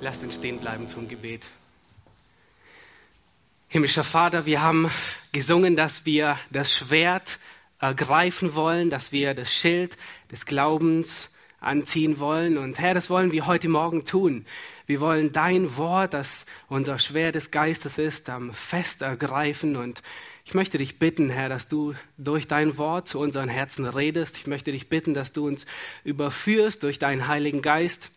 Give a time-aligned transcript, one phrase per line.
[0.00, 1.42] Lasst uns stehen bleiben zum Gebet.
[3.68, 4.90] Himmlischer Vater, wir haben
[5.32, 7.38] gesungen, dass wir das Schwert
[7.80, 9.96] ergreifen wollen, dass wir das Schild
[10.30, 11.30] des Glaubens
[11.60, 12.58] anziehen wollen.
[12.58, 14.44] Und Herr, das wollen wir heute Morgen tun.
[14.86, 19.76] Wir wollen dein Wort, das unser Schwert des Geistes ist, fest ergreifen.
[19.76, 20.02] Und
[20.44, 24.36] ich möchte dich bitten, Herr, dass du durch dein Wort zu unseren Herzen redest.
[24.36, 25.64] Ich möchte dich bitten, dass du uns
[26.04, 28.10] überführst durch deinen Heiligen Geist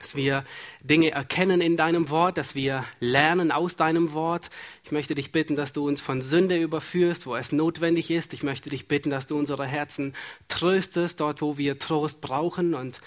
[0.00, 0.44] dass wir
[0.82, 4.50] Dinge erkennen in deinem Wort, dass wir lernen aus deinem Wort.
[4.84, 8.32] Ich möchte dich bitten, dass du uns von Sünde überführst, wo es notwendig ist.
[8.32, 10.14] Ich möchte dich bitten, dass du unsere Herzen
[10.48, 13.00] tröstest, dort, wo wir Trost brauchen und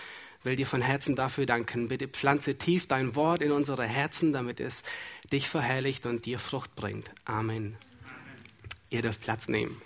[0.43, 1.87] will dir von Herzen dafür danken.
[1.87, 4.83] Bitte pflanze tief dein Wort in unsere Herzen, damit es
[5.31, 7.09] dich verherrlicht und dir Frucht bringt.
[7.25, 7.45] Amen.
[7.55, 7.77] Amen.
[8.89, 9.81] Ihr dürft Platz nehmen.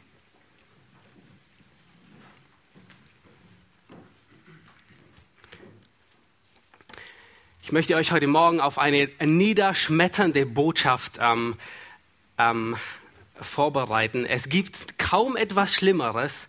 [7.70, 11.56] Ich möchte euch heute Morgen auf eine niederschmetternde Botschaft ähm,
[12.40, 12.76] ähm,
[13.40, 14.26] vorbereiten.
[14.26, 16.48] Es gibt kaum etwas Schlimmeres,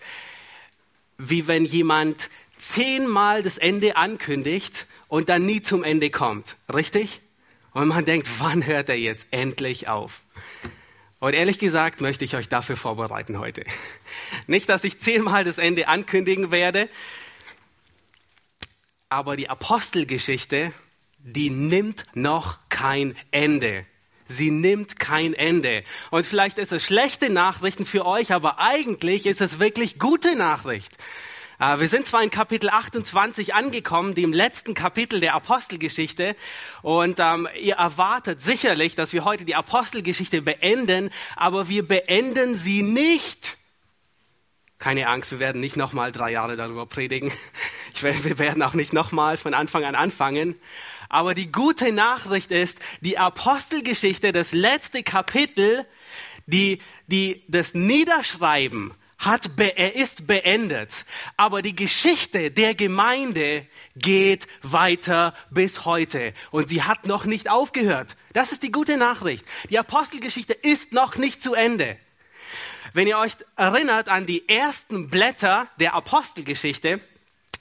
[1.18, 6.56] wie wenn jemand zehnmal das Ende ankündigt und dann nie zum Ende kommt.
[6.72, 7.20] Richtig?
[7.74, 10.22] Und man denkt, wann hört er jetzt endlich auf?
[11.18, 13.66] Und ehrlich gesagt möchte ich euch dafür vorbereiten heute.
[14.46, 16.88] Nicht, dass ich zehnmal das Ende ankündigen werde,
[19.10, 20.72] aber die Apostelgeschichte
[21.22, 23.86] die nimmt noch kein Ende.
[24.28, 25.82] Sie nimmt kein Ende.
[26.10, 30.96] Und vielleicht ist es schlechte Nachrichten für euch, aber eigentlich ist es wirklich gute Nachricht.
[31.58, 36.36] Äh, wir sind zwar in Kapitel 28 angekommen, dem letzten Kapitel der Apostelgeschichte,
[36.82, 42.82] und ähm, ihr erwartet sicherlich, dass wir heute die Apostelgeschichte beenden, aber wir beenden sie
[42.82, 43.58] nicht.
[44.78, 47.32] Keine Angst, wir werden nicht nochmal drei Jahre darüber predigen.
[48.02, 50.56] Wir werden auch nicht nochmal von Anfang an anfangen.
[51.08, 55.84] Aber die gute Nachricht ist, die Apostelgeschichte, das letzte Kapitel,
[56.46, 61.04] die, die, das Niederschreiben hat, er ist beendet.
[61.36, 63.66] Aber die Geschichte der Gemeinde
[63.96, 66.32] geht weiter bis heute.
[66.50, 68.16] Und sie hat noch nicht aufgehört.
[68.32, 69.44] Das ist die gute Nachricht.
[69.68, 71.98] Die Apostelgeschichte ist noch nicht zu Ende.
[72.92, 77.00] Wenn ihr euch erinnert an die ersten Blätter der Apostelgeschichte,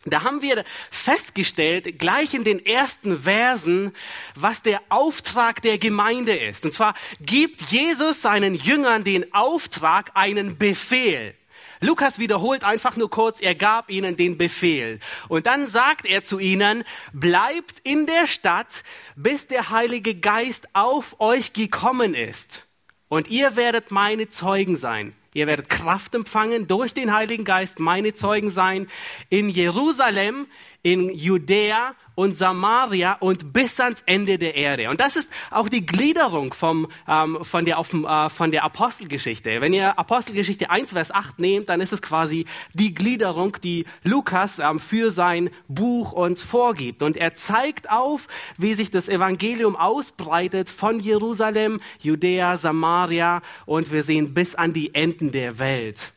[0.06, 3.94] da haben wir festgestellt, gleich in den ersten Versen,
[4.34, 6.64] was der Auftrag der Gemeinde ist.
[6.64, 11.36] Und zwar gibt Jesus seinen Jüngern den Auftrag, einen Befehl.
[11.82, 15.00] Lukas wiederholt einfach nur kurz, er gab ihnen den Befehl.
[15.28, 16.84] Und dann sagt er zu ihnen,
[17.14, 18.84] bleibt in der Stadt,
[19.16, 22.68] bis der Heilige Geist auf euch gekommen ist.
[23.10, 28.16] Und ihr werdet meine Zeugen sein Ihr werdet Kraft empfangen durch den Heiligen Geist, meine
[28.16, 28.88] Zeugen sein
[29.30, 30.48] in Jerusalem,
[30.82, 34.90] in Judäa und Samaria und bis ans Ende der Erde.
[34.90, 39.62] Und das ist auch die Gliederung vom, ähm, von, der, auf, äh, von der Apostelgeschichte.
[39.62, 42.44] Wenn ihr Apostelgeschichte 1, Vers 8 nehmt, dann ist es quasi
[42.74, 47.04] die Gliederung, die Lukas ähm, für sein Buch uns vorgibt.
[47.04, 54.04] Und er zeigt auf, wie sich das Evangelium ausbreitet von Jerusalem, Judäa, Samaria und wir
[54.04, 56.12] sehen bis an die Enden der Welt.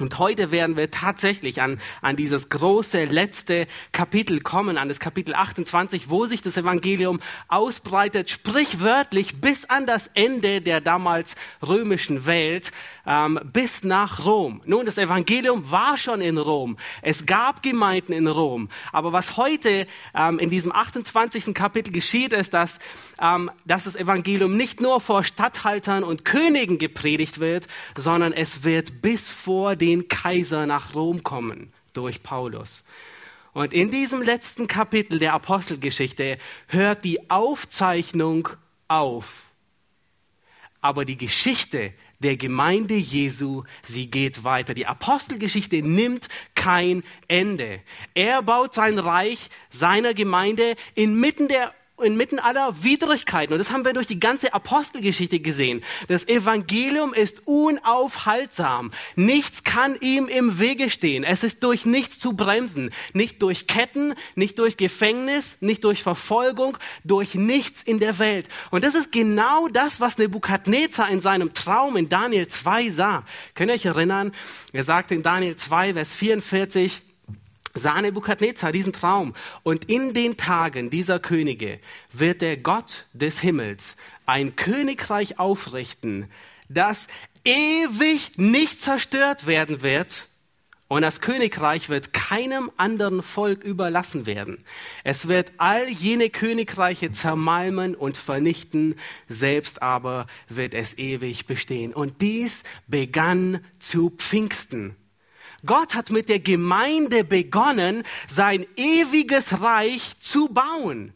[0.00, 5.34] Und heute werden wir tatsächlich an, an dieses große letzte Kapitel kommen, an das Kapitel
[5.34, 11.34] 28, wo sich das Evangelium ausbreitet, sprichwörtlich bis an das Ende der damals
[11.66, 12.70] römischen Welt,
[13.06, 14.62] ähm, bis nach Rom.
[14.66, 16.76] Nun, das Evangelium war schon in Rom.
[17.02, 18.68] Es gab Gemeinden in Rom.
[18.92, 21.52] Aber was heute ähm, in diesem 28.
[21.54, 22.78] Kapitel geschieht, ist, dass,
[23.20, 29.02] ähm, dass das Evangelium nicht nur vor Statthaltern und Königen gepredigt wird, sondern es wird
[29.02, 32.84] bis vor den Kaiser nach Rom kommen durch Paulus.
[33.52, 38.48] Und in diesem letzten Kapitel der Apostelgeschichte hört die Aufzeichnung
[38.86, 39.46] auf.
[40.80, 44.74] Aber die Geschichte der Gemeinde Jesu, sie geht weiter.
[44.74, 47.80] Die Apostelgeschichte nimmt kein Ende.
[48.14, 51.72] Er baut sein Reich seiner Gemeinde inmitten der
[52.02, 53.52] inmitten aller Widrigkeiten.
[53.52, 55.82] Und das haben wir durch die ganze Apostelgeschichte gesehen.
[56.08, 58.92] Das Evangelium ist unaufhaltsam.
[59.16, 61.24] Nichts kann ihm im Wege stehen.
[61.24, 62.90] Es ist durch nichts zu bremsen.
[63.12, 68.48] Nicht durch Ketten, nicht durch Gefängnis, nicht durch Verfolgung, durch nichts in der Welt.
[68.70, 73.24] Und das ist genau das, was Nebukadnezar in seinem Traum in Daniel 2 sah.
[73.54, 74.32] Könnt ihr euch erinnern?
[74.72, 77.02] Er sagte in Daniel 2, Vers 44,
[77.78, 79.34] sah Nebukadnezar diesen Traum.
[79.62, 81.80] Und in den Tagen dieser Könige
[82.12, 83.96] wird der Gott des Himmels
[84.26, 86.30] ein Königreich aufrichten,
[86.68, 87.06] das
[87.44, 90.28] ewig nicht zerstört werden wird
[90.90, 94.64] Und das Königreich wird keinem anderen Volk überlassen werden.
[95.04, 98.94] Es wird all jene Königreiche zermalmen und vernichten,
[99.28, 101.92] selbst aber wird es ewig bestehen.
[101.92, 104.96] Und dies begann zu Pfingsten.
[105.66, 111.12] Gott hat mit der Gemeinde begonnen, sein ewiges Reich zu bauen.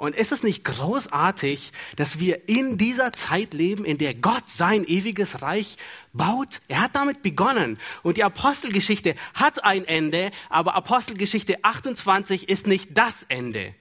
[0.00, 4.84] Und ist es nicht großartig, dass wir in dieser Zeit leben, in der Gott sein
[4.86, 5.76] ewiges Reich
[6.14, 6.62] baut?
[6.68, 7.78] Er hat damit begonnen.
[8.02, 13.74] Und die Apostelgeschichte hat ein Ende, aber Apostelgeschichte 28 ist nicht das Ende.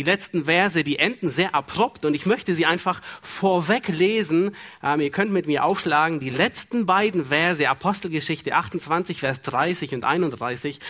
[0.00, 4.56] Die letzten Verse, die enden sehr abrupt und ich möchte sie einfach vorweg lesen.
[4.82, 6.20] Ähm, ihr könnt mit mir aufschlagen.
[6.20, 10.80] Die letzten beiden Verse, Apostelgeschichte 28, Vers 30 und 31.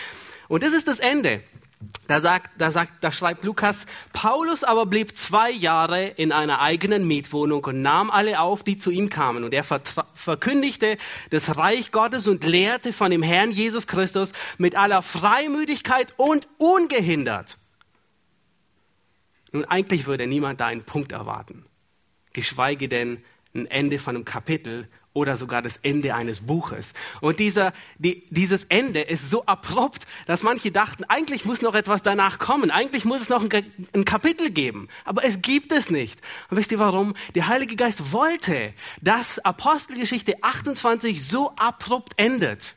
[0.47, 1.41] Und das ist das Ende.
[2.07, 7.05] Da sagt, da sagt, da schreibt Lukas, Paulus aber blieb zwei Jahre in einer eigenen
[7.05, 9.43] Mietwohnung und nahm alle auf, die zu ihm kamen.
[9.43, 9.65] Und er
[10.13, 10.95] verkündigte
[11.31, 17.57] das Reich Gottes und lehrte von dem Herrn Jesus Christus mit aller Freimütigkeit und ungehindert.
[19.51, 21.65] Nun, eigentlich würde niemand da einen Punkt erwarten.
[22.33, 26.93] Geschweige denn ein Ende von einem Kapitel oder sogar das Ende eines Buches.
[27.19, 32.01] Und dieser, die, dieses Ende ist so abrupt, dass manche dachten, eigentlich muss noch etwas
[32.01, 36.21] danach kommen, eigentlich muss es noch ein, ein Kapitel geben, aber es gibt es nicht.
[36.49, 37.13] Und wisst ihr warum?
[37.35, 42.75] Der Heilige Geist wollte, dass Apostelgeschichte 28 so abrupt endet.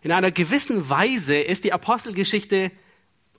[0.00, 2.70] In einer gewissen Weise ist die Apostelgeschichte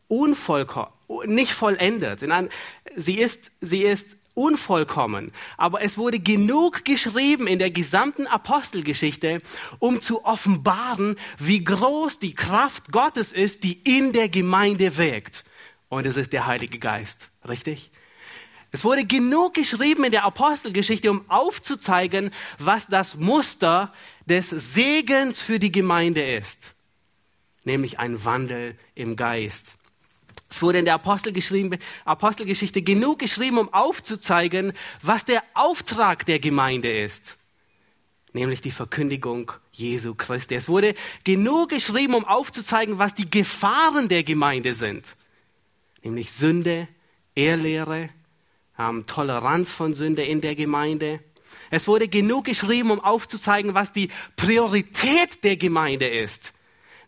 [0.08, 0.92] unvollkommen,
[1.26, 2.24] nicht vollendet.
[2.24, 2.50] Ein,
[2.96, 9.42] sie ist, sie ist unvollkommen, aber es wurde genug geschrieben in der gesamten Apostelgeschichte,
[9.80, 15.44] um zu offenbaren, wie groß die Kraft Gottes ist, die in der Gemeinde wirkt.
[15.90, 17.92] Und es ist der Heilige Geist, richtig?
[18.72, 23.94] Es wurde genug geschrieben in der Apostelgeschichte, um aufzuzeigen, was das Muster
[24.26, 26.76] des Segens für die Gemeinde ist,
[27.64, 29.78] nämlich ein Wandel im Geist.
[30.50, 37.38] Es wurde in der Apostelgeschichte genug geschrieben, um aufzuzeigen, was der Auftrag der Gemeinde ist.
[38.34, 40.56] Nämlich die Verkündigung Jesu Christi.
[40.56, 45.16] Es wurde genug geschrieben, um aufzuzeigen, was die Gefahren der Gemeinde sind.
[46.04, 46.88] Nämlich Sünde,
[47.36, 48.10] Ehrlehre,
[49.08, 51.20] Toleranz von Sünde in der Gemeinde.
[51.72, 56.54] Es wurde genug geschrieben, um aufzuzeigen, was die Priorität der Gemeinde ist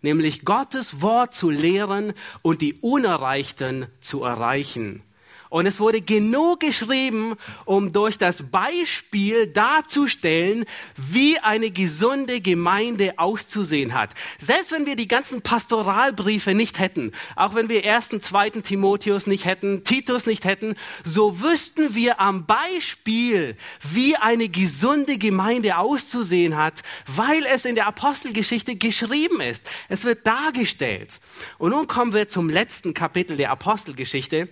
[0.02, 5.04] nämlich Gottes Wort zu lehren und die Unerreichten zu erreichen.
[5.50, 7.34] Und es wurde genug geschrieben,
[7.66, 10.66] um durch das Beispiel darzustellen,
[10.96, 14.12] wie eine gesunde Gemeinde auszusehen hat.
[14.40, 19.46] Selbst wenn wir die ganzen Pastoralbriefe nicht hätten, auch wenn wir ersten, zweiten Timotheus nicht
[19.46, 23.58] hätten, Titus nicht hätten, so wüssten wir am Beispiel,
[23.92, 29.64] wie eine gesunde Gemeinde auszusehen hat, weil es in der Apostelgeschichte geschrieben ist.
[29.88, 31.20] Es wird dargestellt.
[31.58, 34.50] Und nun kommen wir zum letzten Kapitel der Apostelgeschichte.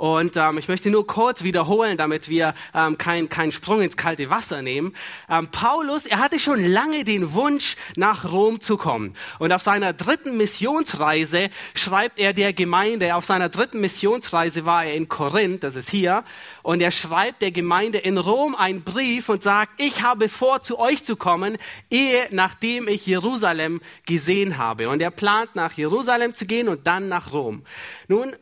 [0.00, 4.30] Und ähm, ich möchte nur kurz wiederholen, damit wir ähm, keinen kein Sprung ins kalte
[4.30, 4.94] Wasser nehmen.
[5.28, 9.14] Ähm, Paulus, er hatte schon lange den Wunsch, nach Rom zu kommen.
[9.38, 14.94] Und auf seiner dritten Missionsreise schreibt er der Gemeinde, auf seiner dritten Missionsreise war er
[14.94, 16.24] in Korinth, das ist hier,
[16.62, 20.78] und er schreibt der Gemeinde in Rom einen Brief und sagt, ich habe vor, zu
[20.78, 21.58] euch zu kommen,
[21.90, 24.88] ehe nachdem ich Jerusalem gesehen habe.
[24.88, 27.64] Und er plant, nach Jerusalem zu gehen und dann nach Rom.
[28.08, 28.32] Nun,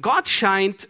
[0.00, 0.88] Gott scheint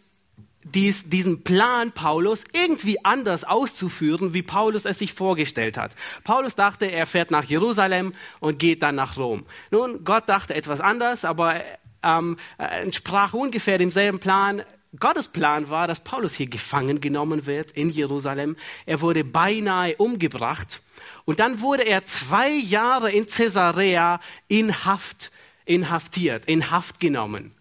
[0.75, 5.94] dies, diesen Plan Paulus irgendwie anders auszuführen, wie Paulus es sich vorgestellt hat.
[6.25, 9.44] Paulus dachte, er fährt nach Jerusalem und geht dann nach Rom.
[9.70, 11.62] Nun, Gott dachte etwas anders, aber
[12.02, 14.62] ähm, entsprach ungefähr demselben Plan.
[14.98, 18.56] Gottes Plan war, dass Paulus hier gefangen genommen wird in Jerusalem.
[18.87, 20.80] Er wurde beinahe umgebracht
[21.25, 25.30] und dann wurde er zwei Jahre in Caesarea in Haft
[25.66, 27.52] inhaftiert, in Haft genommen.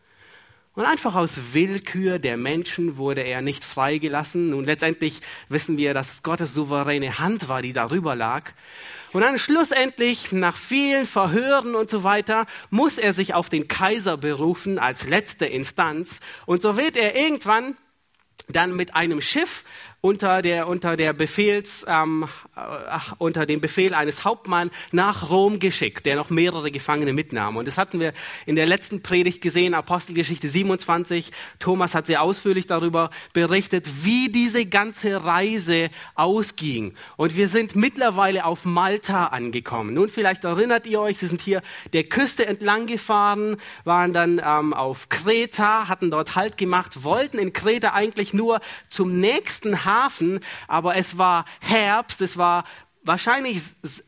[0.78, 4.54] Und einfach aus Willkür der Menschen wurde er nicht freigelassen.
[4.54, 8.52] Und letztendlich wissen wir, dass Gottes souveräne Hand war, die darüber lag.
[9.12, 14.18] Und dann schlussendlich, nach vielen Verhören und so weiter, muss er sich auf den Kaiser
[14.18, 16.20] berufen als letzte Instanz.
[16.46, 17.76] Und so wird er irgendwann
[18.48, 19.64] dann mit einem Schiff
[20.02, 26.06] unter der unter der Befehls ähm, äh, unter dem Befehl eines Hauptmanns nach Rom geschickt,
[26.06, 27.58] der noch mehrere Gefangene mitnahm.
[27.58, 28.14] Und das hatten wir
[28.46, 31.32] in der letzten Predigt gesehen, Apostelgeschichte 27.
[31.60, 36.94] Thomas hat sehr ausführlich darüber berichtet, wie diese ganze Reise ausging.
[37.16, 39.94] Und wir sind mittlerweile auf Malta angekommen.
[39.94, 41.62] Nun vielleicht erinnert ihr euch, sie sind hier
[41.94, 47.54] der Küste entlang gefahren, waren dann ähm, auf Kreta, hatten dort Halt gemacht, wollten in
[47.54, 52.66] Kreta eigentlich nur zum nächsten Hafen, aber es war Herbst, es war
[53.08, 53.62] wahrscheinlich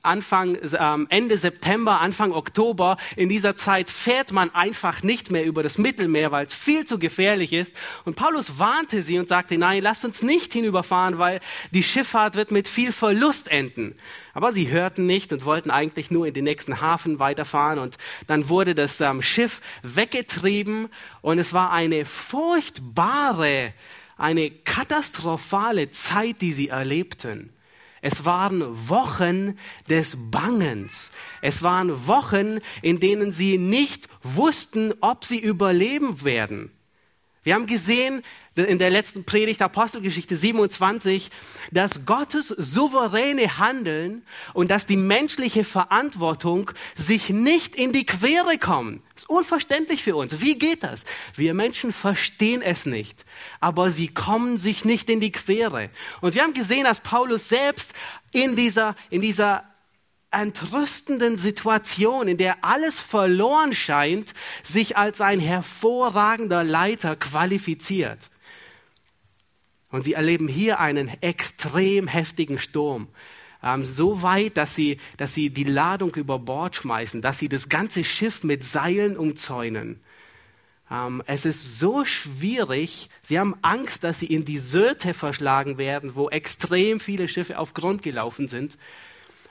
[0.04, 2.98] Anfang, ähm, Ende September, Anfang Oktober.
[3.16, 7.00] In dieser Zeit fährt man einfach nicht mehr über das Mittelmeer, weil es viel zu
[7.00, 7.74] gefährlich ist.
[8.06, 11.40] Und Paulus warnte sie und sagte, nein, lasst uns nicht hinüberfahren, weil
[11.72, 13.96] die Schifffahrt wird mit viel Verlust enden.
[14.34, 17.80] Aber sie hörten nicht und wollten eigentlich nur in den nächsten Hafen weiterfahren.
[17.80, 20.90] Und dann wurde das ähm, Schiff weggetrieben
[21.22, 23.74] und es war eine furchtbare,
[24.20, 27.52] eine katastrophale Zeit, die sie erlebten.
[28.02, 29.58] Es waren Wochen
[29.90, 31.12] des Bangens.
[31.42, 36.72] Es waren Wochen, in denen sie nicht wussten, ob sie überleben werden.
[37.44, 38.22] Wir haben gesehen
[38.66, 41.32] in der letzten Predigt Apostelgeschichte 27,
[41.72, 44.24] dass Gottes souveräne Handeln
[44.54, 49.02] und dass die menschliche Verantwortung sich nicht in die Quere kommen.
[49.14, 50.42] Das ist unverständlich für uns.
[50.42, 51.06] Wie geht das?
[51.36, 53.26] Wir Menschen verstehen es nicht,
[53.60, 55.90] aber sie kommen sich nicht in die Quere.
[56.22, 57.94] Und wir haben gesehen, dass Paulus selbst
[58.32, 59.64] in dieser, in dieser
[60.32, 68.30] entrüstenden Situation, in der alles verloren scheint, sich als ein hervorragender Leiter qualifiziert.
[69.92, 73.08] Und sie erleben hier einen extrem heftigen Sturm.
[73.64, 77.70] Ähm, so weit, dass sie, dass sie die Ladung über Bord schmeißen, dass sie das
[77.70, 80.00] ganze Schiff mit Seilen umzäunen.
[80.92, 83.10] Ähm, es ist so schwierig.
[83.22, 87.74] Sie haben Angst, dass sie in die Sirte verschlagen werden, wo extrem viele Schiffe auf
[87.74, 88.78] Grund gelaufen sind.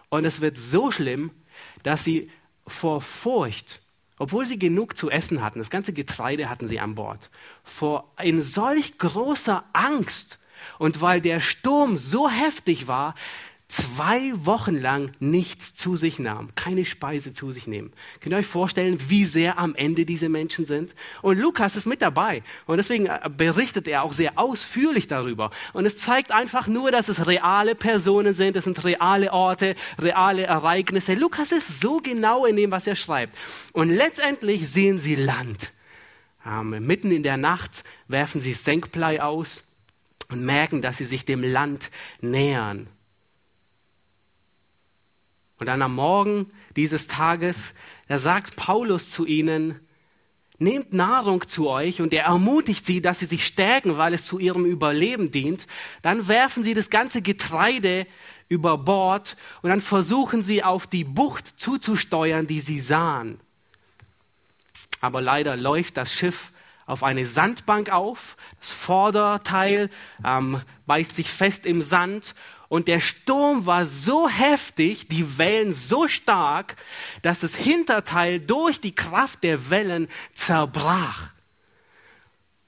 [0.08, 1.30] Und es wird so schlimm,
[1.82, 2.30] dass sie
[2.66, 3.82] vor Furcht,
[4.18, 7.30] obwohl sie genug zu essen hatten, das ganze Getreide hatten sie an Bord,
[7.62, 10.38] vor in solch großer Angst
[10.78, 13.14] und weil der Sturm so heftig war,
[13.68, 17.92] zwei Wochen lang nichts zu sich nahm, keine Speise zu sich nehmen.
[18.20, 20.94] Könnt ihr euch vorstellen, wie sehr am Ende diese Menschen sind?
[21.20, 25.50] Und Lukas ist mit dabei und deswegen äh, berichtet er auch sehr ausführlich darüber.
[25.74, 30.44] Und es zeigt einfach nur, dass es reale Personen sind, es sind reale Orte, reale
[30.44, 31.12] Ereignisse.
[31.14, 33.36] Lukas ist so genau in dem, was er schreibt.
[33.72, 35.72] Und letztendlich sehen sie Land.
[36.46, 39.62] Ähm, mitten in der Nacht werfen sie Senkblei aus
[40.30, 41.90] und merken, dass sie sich dem Land
[42.22, 42.88] nähern.
[45.58, 47.74] Und dann am Morgen dieses Tages,
[48.06, 49.80] da sagt Paulus zu ihnen,
[50.58, 54.38] nehmt Nahrung zu euch und er ermutigt sie, dass sie sich stärken, weil es zu
[54.38, 55.66] ihrem Überleben dient.
[56.02, 58.06] Dann werfen sie das ganze Getreide
[58.48, 63.40] über Bord und dann versuchen sie auf die Bucht zuzusteuern, die sie sahen.
[65.00, 66.52] Aber leider läuft das Schiff
[66.86, 69.90] auf eine Sandbank auf, das Vorderteil
[70.24, 72.34] ähm, beißt sich fest im Sand
[72.68, 76.76] und der Sturm war so heftig, die Wellen so stark,
[77.22, 81.32] dass das Hinterteil durch die Kraft der Wellen zerbrach.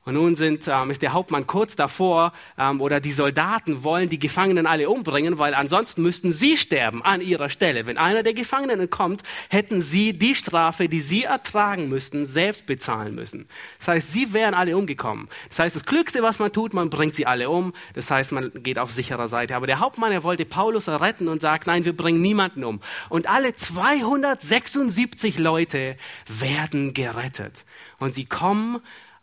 [0.07, 4.19] Und nun sind, ähm, ist der Hauptmann kurz davor ähm, oder die Soldaten wollen die
[4.19, 7.85] Gefangenen alle umbringen, weil ansonsten müssten sie sterben an ihrer Stelle.
[7.85, 13.15] Wenn einer der Gefangenen kommt, hätten sie die Strafe, die sie ertragen müssten, selbst bezahlen
[13.15, 13.47] müssen.
[13.79, 15.29] Das heißt, sie wären alle umgekommen.
[15.51, 17.75] Das heißt, das Klügste, was man tut, man bringt sie alle um.
[17.93, 19.55] Das heißt, man geht auf sicherer Seite.
[19.55, 22.81] Aber der Hauptmann, er wollte Paulus retten und sagt, nein, wir bringen niemanden um.
[23.11, 27.67] Und alle 276 Leute werden gerettet.
[27.99, 28.81] Und sie kommen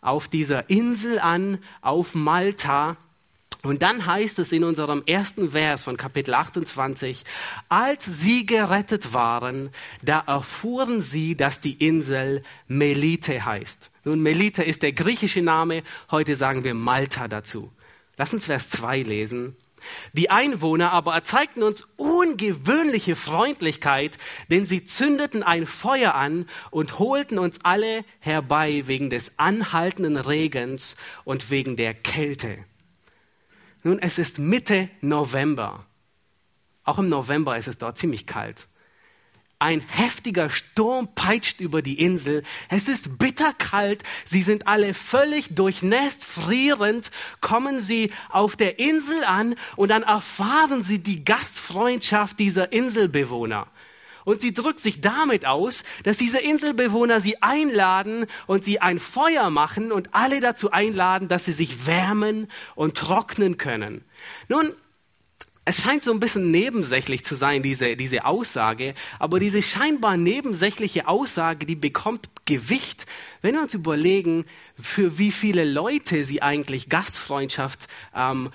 [0.08, 2.98] auf dieser Insel an, auf Malta.
[3.64, 7.26] Und dann heißt es in unserem ersten Vers von Kapitel 28,
[7.70, 9.72] als sie gerettet waren,
[10.02, 13.92] da erfuhren sie, dass die Insel Melite heißt.
[14.06, 17.72] Nun, Melite ist der griechische Name, heute sagen wir Malta dazu.
[18.16, 19.56] Lass uns Vers 2 lesen.
[20.14, 24.18] Die Einwohner aber erzeigten uns ungewöhnliche Freundlichkeit,
[24.50, 30.96] denn sie zündeten ein Feuer an und holten uns alle herbei wegen des anhaltenden Regens
[31.24, 32.58] und wegen der Kälte.
[33.84, 35.86] Nun, es ist Mitte November.
[36.84, 38.68] Auch im November ist es dort ziemlich kalt.
[39.60, 42.44] Ein heftiger Sturm peitscht über die Insel.
[42.70, 44.04] Es ist bitterkalt.
[44.26, 47.10] Sie sind alle völlig durchnässt, frierend,
[47.42, 53.68] kommen sie auf der Insel an und dann erfahren sie die Gastfreundschaft dieser Inselbewohner.
[54.26, 59.50] Und sie drückt sich damit aus, dass diese Inselbewohner sie einladen und sie ein Feuer
[59.50, 64.04] machen und alle dazu einladen, dass sie sich wärmen und trocknen können.
[64.50, 64.74] Nun,
[65.68, 71.10] es scheint so ein bisschen nebensächlich zu sein, diese, diese Aussage, aber diese scheinbar nebensächliche
[71.10, 73.06] Aussage, die bekommt Gewicht,
[73.42, 74.46] wenn wir uns überlegen,
[74.80, 78.52] für wie viele Leute sie eigentlich Gastfreundschaft ähm,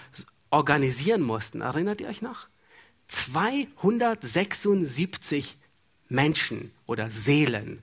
[0.48, 1.60] organisieren mussten.
[1.60, 2.46] Erinnert ihr euch noch?
[3.08, 5.58] 276
[6.08, 7.82] Menschen oder Seelen.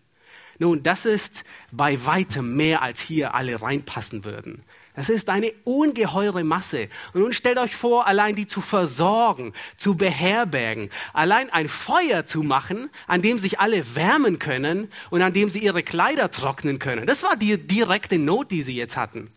[0.58, 4.64] Nun, das ist bei weitem mehr, als hier alle reinpassen würden.
[5.00, 6.90] Das ist eine ungeheure Masse.
[7.14, 12.44] Und nun stellt euch vor, allein die zu versorgen, zu beherbergen, allein ein Feuer zu
[12.44, 17.08] machen, an dem sich alle wärmen können und an dem sie ihre Kleider trocknen können.
[17.08, 19.32] Das war die direkte Not, die sie jetzt hatten.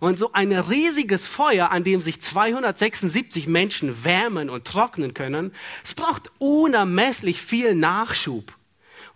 [0.00, 5.52] Und so ein riesiges Feuer, an dem sich 276 Menschen wärmen und trocknen können,
[5.84, 8.57] es braucht unermesslich viel Nachschub.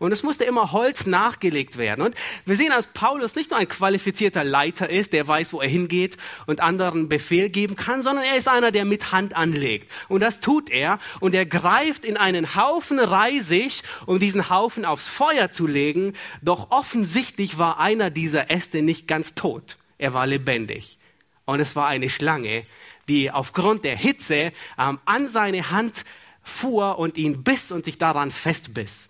[0.02, 2.04] Und es musste immer Holz nachgelegt werden.
[2.04, 5.68] Und wir sehen, dass Paulus nicht nur ein qualifizierter Leiter ist, der weiß, wo er
[5.68, 6.16] hingeht
[6.46, 9.88] und anderen Befehl geben kann, sondern er ist einer, der mit Hand anlegt.
[10.08, 10.98] Und das tut er.
[11.20, 16.14] Und er greift in einen Haufen Reisig, um diesen Haufen aufs Feuer zu legen.
[16.42, 19.76] Doch offensichtlich war einer dieser Äste nicht ganz tot.
[19.98, 20.98] Er war lebendig.
[21.44, 22.64] Und es war eine Schlange,
[23.08, 26.04] die aufgrund der Hitze ähm, an seine Hand
[26.42, 29.08] fuhr und ihn biss und sich daran festbiss.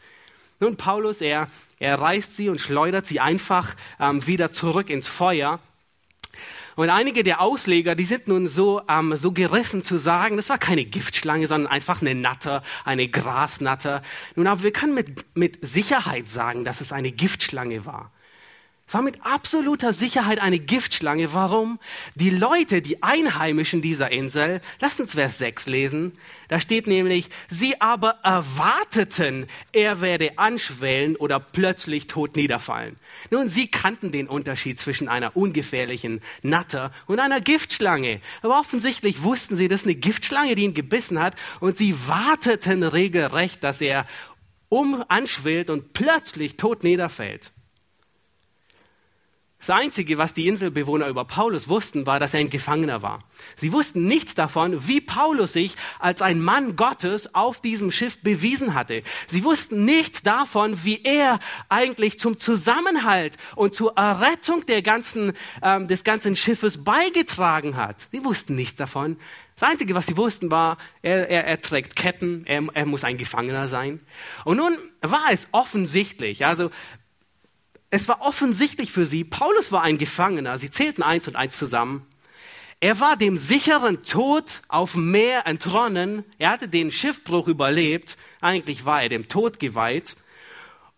[0.62, 1.49] Nun, Paulus, er,
[1.81, 5.59] er reißt sie und schleudert sie einfach ähm, wieder zurück ins Feuer.
[6.76, 10.59] Und einige der Ausleger, die sind nun so, ähm, so gerissen zu sagen, das war
[10.59, 14.02] keine Giftschlange, sondern einfach eine Natter, eine Grasnatter.
[14.37, 18.12] Nun, aber wir können mit, mit Sicherheit sagen, dass es eine Giftschlange war.
[18.92, 21.32] War mit absoluter Sicherheit eine Giftschlange.
[21.32, 21.78] Warum?
[22.14, 26.12] Die Leute, die Einheimischen dieser Insel, lasst uns Vers 6 lesen.
[26.49, 32.96] Da steht nämlich, sie aber erwarteten, er werde anschwellen oder plötzlich tot niederfallen.
[33.30, 38.20] Nun, sie kannten den Unterschied zwischen einer ungefährlichen Natter und einer Giftschlange.
[38.42, 42.82] Aber offensichtlich wussten sie, das ist eine Giftschlange, die ihn gebissen hat und sie warteten
[42.82, 44.06] regelrecht, dass er
[44.68, 47.52] um anschwillt und plötzlich tot niederfällt.
[49.64, 53.23] Das Einzige, was die Inselbewohner über Paulus wussten, war, dass er ein Gefangener war.
[53.54, 58.75] Sie wussten nichts davon, wie Paulus sich als ein Mann Gottes auf diesem Schiff bewiesen
[58.75, 59.04] hatte.
[59.28, 61.38] Sie wussten nichts davon, wie er
[61.69, 68.09] eigentlich zum Zusammenhalt und zur Errettung der ganzen, ähm, des ganzen Schiffes beigetragen hat.
[68.11, 69.16] Sie wussten nichts davon.
[69.54, 73.16] Das Einzige, was sie wussten, war, er, er, er trägt Ketten, er, er muss ein
[73.16, 74.00] Gefangener sein.
[74.45, 76.71] Und nun war es offensichtlich, also
[77.92, 82.06] es war offensichtlich für sie, Paulus war ein Gefangener, sie zählten eins und eins zusammen.
[82.80, 88.87] Er war dem sicheren Tod auf dem Meer entronnen, er hatte den Schiffbruch überlebt, eigentlich
[88.87, 90.16] war er dem Tod geweiht.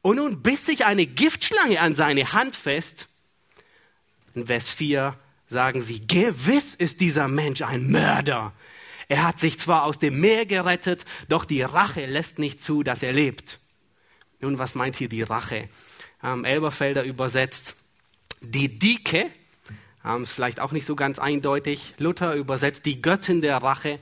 [0.02, 3.08] Und nun biss sich eine Giftschlange an seine Hand fest.
[4.36, 8.52] In Vers 4 sagen sie, gewiss ist dieser Mensch ein Mörder.
[9.08, 13.02] Er hat sich zwar aus dem Meer gerettet, doch die Rache lässt nicht zu, dass
[13.02, 13.58] er lebt.
[14.38, 15.68] Nun, was meint hier die Rache?
[16.24, 17.76] Ähm, Elberfelder übersetzt.
[18.40, 19.30] Die Dike,
[20.04, 21.94] ähm, ist vielleicht auch nicht so ganz eindeutig.
[21.98, 24.00] Luther übersetzt die Göttin der Rache.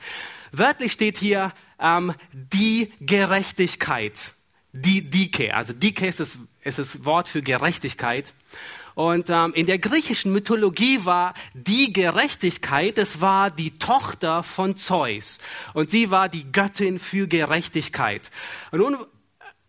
[0.53, 4.35] Wörtlich steht hier ähm, die Gerechtigkeit.
[4.73, 8.33] Die Dike, also Dike ist das, ist das Wort für Gerechtigkeit.
[8.95, 15.39] Und ähm, in der griechischen Mythologie war die Gerechtigkeit, es war die Tochter von Zeus.
[15.73, 18.31] Und sie war die Göttin für Gerechtigkeit.
[18.71, 18.97] Und nun,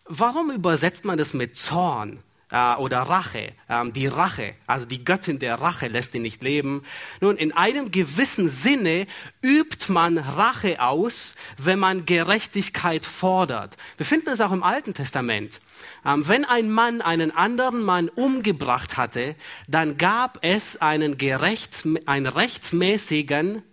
[0.05, 2.19] warum übersetzt man das mit Zorn?
[2.53, 6.83] Äh, oder Rache, ähm, die Rache, also die Göttin der Rache lässt ihn nicht leben.
[7.19, 9.07] Nun, in einem gewissen Sinne
[9.41, 13.75] übt man Rache aus, wenn man Gerechtigkeit fordert.
[13.97, 15.59] Wir finden es auch im Alten Testament.
[16.05, 19.35] Ähm, wenn ein Mann einen anderen Mann umgebracht hatte,
[19.67, 23.63] dann gab es einen, gerecht, einen rechtsmäßigen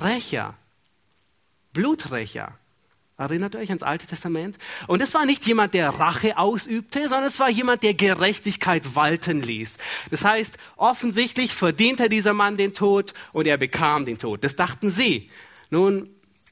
[0.00, 0.54] Rächer,
[1.72, 2.58] Bluträcher.
[3.24, 4.58] Erinnert euch ans Alte Testament?
[4.86, 9.40] Und es war nicht jemand, der Rache ausübte, sondern es war jemand, der Gerechtigkeit walten
[9.40, 9.78] ließ.
[10.10, 14.44] Das heißt, offensichtlich verdiente dieser Mann den Tod und er bekam den Tod.
[14.44, 15.30] Das dachten sie.
[15.70, 16.10] Nun,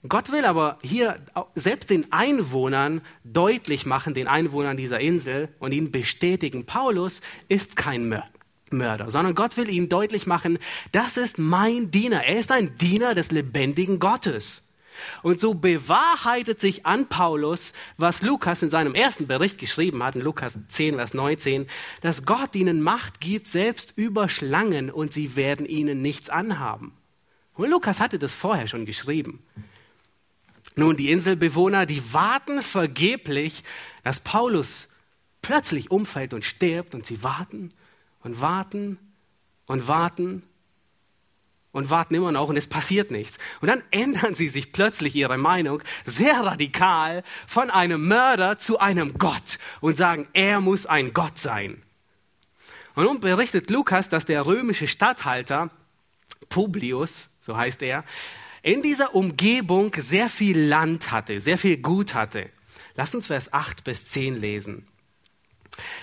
[0.09, 1.21] Gott will aber hier
[1.55, 8.23] selbst den Einwohnern deutlich machen, den Einwohnern dieser Insel und ihnen bestätigen, Paulus ist kein
[8.71, 10.59] Mörder, sondern Gott will ihnen deutlich machen,
[10.91, 12.25] das ist mein Diener.
[12.25, 14.62] Er ist ein Diener des lebendigen Gottes.
[15.23, 20.23] Und so bewahrheitet sich an Paulus, was Lukas in seinem ersten Bericht geschrieben hat, in
[20.23, 21.67] Lukas 10, Vers 19,
[22.01, 26.93] dass Gott ihnen Macht gibt, selbst über Schlangen, und sie werden ihnen nichts anhaben.
[27.55, 29.43] Und Lukas hatte das vorher schon geschrieben.
[30.75, 33.63] Nun, die Inselbewohner, die warten vergeblich,
[34.05, 34.89] dass Paulus
[35.43, 37.73] plötzlich umfällt und stirbt, und sie warten
[38.23, 38.99] und warten
[39.67, 40.43] und warten
[41.73, 43.39] und warten immer noch und es passiert nichts.
[43.61, 49.19] Und dann ändern sie sich plötzlich ihre Meinung sehr radikal von einem Mörder zu einem
[49.19, 51.83] Gott und sagen, er muss ein Gott sein.
[52.95, 55.71] Und nun berichtet Lukas, dass der römische Statthalter
[56.51, 58.05] Publius, so heißt er,
[58.63, 62.51] in dieser Umgebung sehr viel Land hatte, sehr viel Gut hatte.
[62.95, 64.87] Lass uns Vers 8 bis 10 lesen.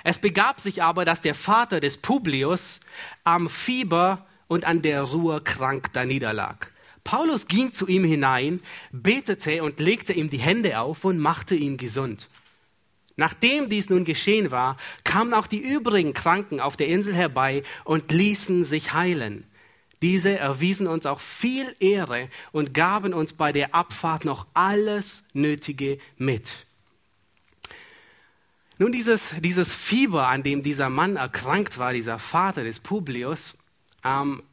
[0.04, 2.80] Es begab sich aber, dass der Vater des Publius
[3.24, 6.72] am Fieber und an der Ruhe krank da niederlag.
[7.06, 8.60] Paulus ging zu ihm hinein,
[8.92, 12.28] betete und legte ihm die Hände auf und machte ihn gesund.
[13.16, 18.12] Nachdem dies nun geschehen war, kamen auch die übrigen Kranken auf der Insel herbei und
[18.12, 19.46] ließen sich heilen.
[20.02, 26.00] Diese erwiesen uns auch viel Ehre und gaben uns bei der Abfahrt noch alles Nötige
[26.18, 26.66] mit.
[28.78, 33.58] Nun, dieses, dieses Fieber, an dem dieser Mann erkrankt war, dieser Vater des Publius,
[34.04, 34.44] ähm,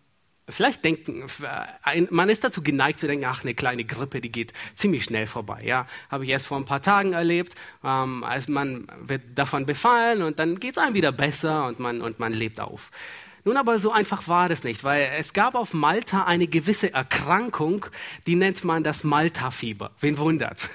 [0.49, 1.25] vielleicht denken,
[2.11, 5.63] man ist dazu geneigt zu denken, ach, eine kleine Grippe, die geht ziemlich schnell vorbei.
[5.65, 7.55] Ja, habe ich erst vor ein paar Tagen erlebt.
[7.83, 12.01] Ähm, als man wird davon befallen und dann geht es einem wieder besser und man,
[12.01, 12.91] und man lebt auf.
[13.47, 17.87] Nun aber so einfach war das nicht, weil es gab auf Malta eine gewisse Erkrankung,
[18.27, 19.93] die nennt man das Malta-Fieber.
[20.01, 20.69] Wen wundert's?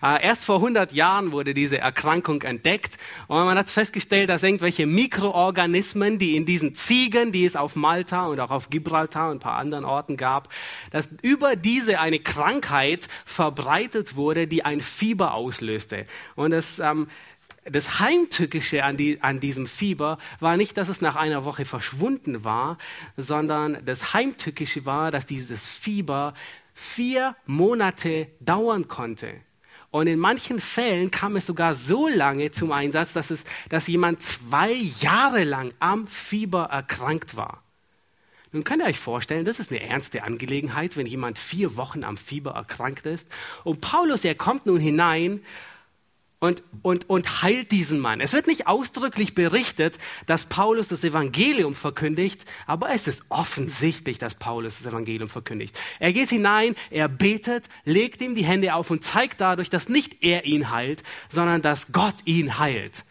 [0.00, 4.86] Äh, erst vor 100 Jahren wurde diese Erkrankung entdeckt und man hat festgestellt, dass irgendwelche
[4.86, 9.40] Mikroorganismen, die in diesen Ziegen, die es auf Malta und auch auf Gibraltar und ein
[9.40, 10.48] paar anderen Orten gab,
[10.92, 16.06] dass über diese eine Krankheit verbreitet wurde, die ein Fieber auslöste.
[16.36, 17.08] Und es ähm,
[17.70, 22.44] das Heimtückische an, die, an, diesem Fieber war nicht, dass es nach einer Woche verschwunden
[22.44, 22.78] war,
[23.16, 26.34] sondern das Heimtückische war, dass dieses Fieber
[26.74, 29.40] vier Monate dauern konnte.
[29.90, 34.22] Und in manchen Fällen kam es sogar so lange zum Einsatz, dass, es, dass jemand
[34.22, 37.62] zwei Jahre lang am Fieber erkrankt war.
[38.52, 42.16] Nun könnt ihr euch vorstellen, das ist eine ernste Angelegenheit, wenn jemand vier Wochen am
[42.16, 43.28] Fieber erkrankt ist.
[43.64, 45.40] Und Paulus, er kommt nun hinein
[46.38, 48.20] und, und, und heilt diesen Mann.
[48.20, 54.34] Es wird nicht ausdrücklich berichtet, dass Paulus das Evangelium verkündigt, aber es ist offensichtlich, dass
[54.34, 55.76] Paulus das Evangelium verkündigt.
[55.98, 60.22] Er geht hinein, er betet, legt ihm die Hände auf und zeigt dadurch, dass nicht
[60.22, 63.04] er ihn heilt, sondern dass Gott ihn heilt.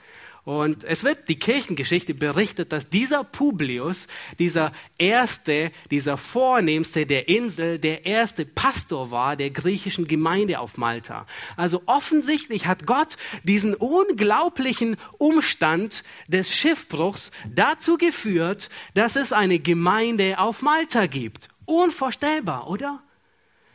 [0.45, 4.05] Und es wird die Kirchengeschichte berichtet, dass dieser Publius,
[4.37, 11.25] dieser erste, dieser vornehmste der Insel, der erste Pastor war der griechischen Gemeinde auf Malta.
[11.57, 20.37] Also offensichtlich hat Gott diesen unglaublichen Umstand des Schiffbruchs dazu geführt, dass es eine Gemeinde
[20.37, 21.49] auf Malta gibt.
[21.65, 23.01] Unvorstellbar, oder?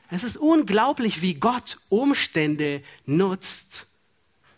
[0.09, 3.89] Es ist unglaublich, wie Gott Umstände nutzt,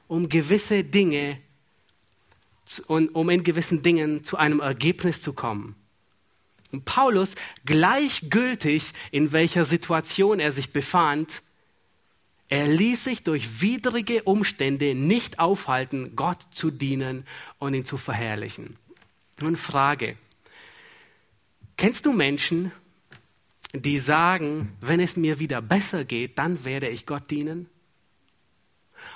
[0.09, 1.41] um gewisse Dinge
[2.81, 5.75] und um in gewissen Dingen zu einem Ergebnis zu kommen.
[6.73, 7.35] Und Paulus,
[7.67, 11.43] gleichgültig in welcher Situation er sich befand,
[12.49, 17.27] er ließ sich durch widrige Umstände nicht aufhalten, Gott zu dienen
[17.59, 18.77] und ihn zu verherrlichen.
[19.41, 20.17] Nun Frage,
[21.77, 22.73] kennst du Menschen,
[23.73, 27.69] die sagen, wenn es mir wieder besser geht, dann werde ich Gott dienen?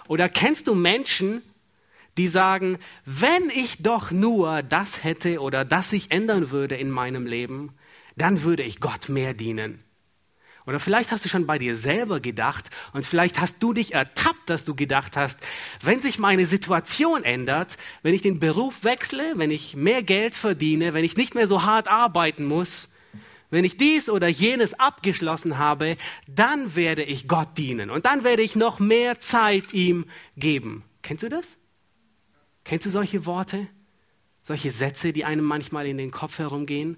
[0.08, 1.42] Oder kennst du Menschen,
[2.16, 7.26] die sagen, wenn ich doch nur das hätte oder das sich ändern würde in meinem
[7.26, 7.74] Leben,
[8.16, 9.82] dann würde ich Gott mehr dienen.
[10.66, 14.50] Oder vielleicht hast du schon bei dir selber gedacht und vielleicht hast du dich ertappt,
[14.50, 15.38] dass du gedacht hast,
[15.80, 20.92] wenn sich meine Situation ändert, wenn ich den Beruf wechsle, wenn ich mehr Geld verdiene,
[20.92, 22.88] wenn ich nicht mehr so hart arbeiten muss,
[23.48, 28.42] wenn ich dies oder jenes abgeschlossen habe, dann werde ich Gott dienen und dann werde
[28.42, 30.82] ich noch mehr Zeit ihm geben.
[31.02, 31.56] Kennst du das?
[32.66, 33.68] Kennst du solche Worte?
[34.42, 36.96] Solche Sätze, die einem manchmal in den Kopf herumgehen?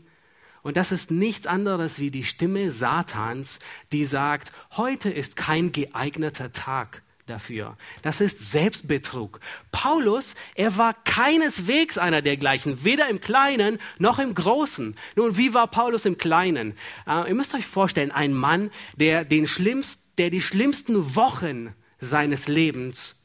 [0.63, 3.59] Und das ist nichts anderes wie die Stimme Satans,
[3.93, 7.77] die sagt, heute ist kein geeigneter Tag dafür.
[8.01, 9.41] Das ist Selbstbetrug.
[9.71, 14.97] Paulus, er war keineswegs einer dergleichen, weder im Kleinen noch im Großen.
[15.17, 16.79] Nun, wie war Paulus im Kleinen?
[17.07, 22.49] Äh, ihr müsst euch vorstellen, ein Mann, der, den schlimmst, der die schlimmsten Wochen seines
[22.49, 23.18] Lebens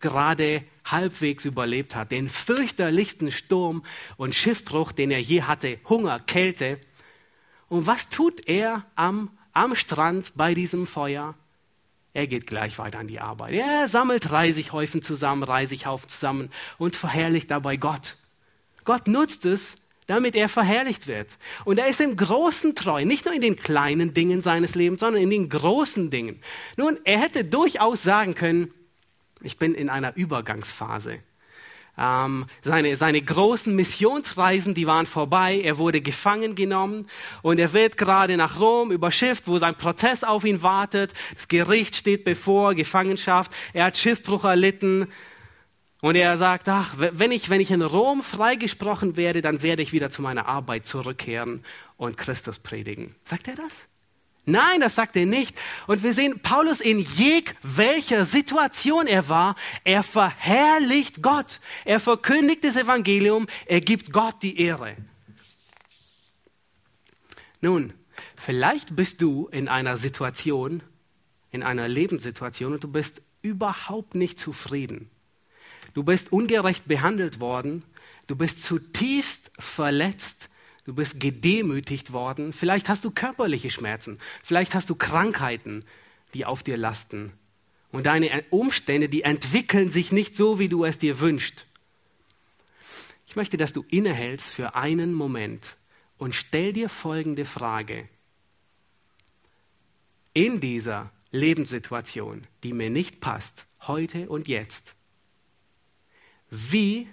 [0.00, 3.84] gerade halbwegs überlebt hat, den fürchterlichsten Sturm
[4.16, 6.80] und Schiffbruch, den er je hatte, Hunger, Kälte.
[7.68, 11.34] Und was tut er am, am Strand bei diesem Feuer?
[12.14, 13.52] Er geht gleich weiter an die Arbeit.
[13.52, 18.16] Er sammelt Reisighäufen zusammen, Reisighaufen zusammen und verherrlicht dabei Gott.
[18.84, 21.36] Gott nutzt es, damit er verherrlicht wird.
[21.66, 25.22] Und er ist im Großen treu, nicht nur in den kleinen Dingen seines Lebens, sondern
[25.22, 26.40] in den großen Dingen.
[26.76, 28.72] Nun, er hätte durchaus sagen können,
[29.42, 31.20] ich bin in einer Übergangsphase.
[31.98, 35.60] Ähm, seine, seine großen Missionsreisen, die waren vorbei.
[35.60, 37.08] Er wurde gefangen genommen
[37.42, 41.12] und er wird gerade nach Rom überschifft, wo sein Prozess auf ihn wartet.
[41.34, 43.52] Das Gericht steht bevor, Gefangenschaft.
[43.72, 45.08] Er hat Schiffbruch erlitten.
[46.00, 49.92] Und er sagt, ach, wenn ich, wenn ich in Rom freigesprochen werde, dann werde ich
[49.92, 51.64] wieder zu meiner Arbeit zurückkehren
[51.96, 53.16] und Christus predigen.
[53.24, 53.88] Sagt er das?
[54.48, 55.54] Nein, das sagt er nicht.
[55.86, 61.60] Und wir sehen Paulus in jeg welcher Situation er war, er verherrlicht Gott.
[61.84, 64.96] Er verkündigt das Evangelium, er gibt Gott die Ehre.
[67.60, 67.92] Nun,
[68.36, 70.82] vielleicht bist du in einer Situation,
[71.50, 75.10] in einer Lebenssituation und du bist überhaupt nicht zufrieden.
[75.92, 77.82] Du bist ungerecht behandelt worden,
[78.28, 80.48] du bist zutiefst verletzt,
[80.88, 82.54] Du bist gedemütigt worden.
[82.54, 84.18] Vielleicht hast du körperliche Schmerzen.
[84.42, 85.84] Vielleicht hast du Krankheiten,
[86.32, 87.34] die auf dir lasten.
[87.92, 91.66] Und deine Umstände, die entwickeln sich nicht so, wie du es dir wünschst.
[93.26, 95.76] Ich möchte, dass du innehältst für einen Moment
[96.16, 98.08] und stell dir folgende Frage.
[100.32, 104.94] In dieser Lebenssituation, die mir nicht passt, heute und jetzt,
[106.48, 107.08] wie,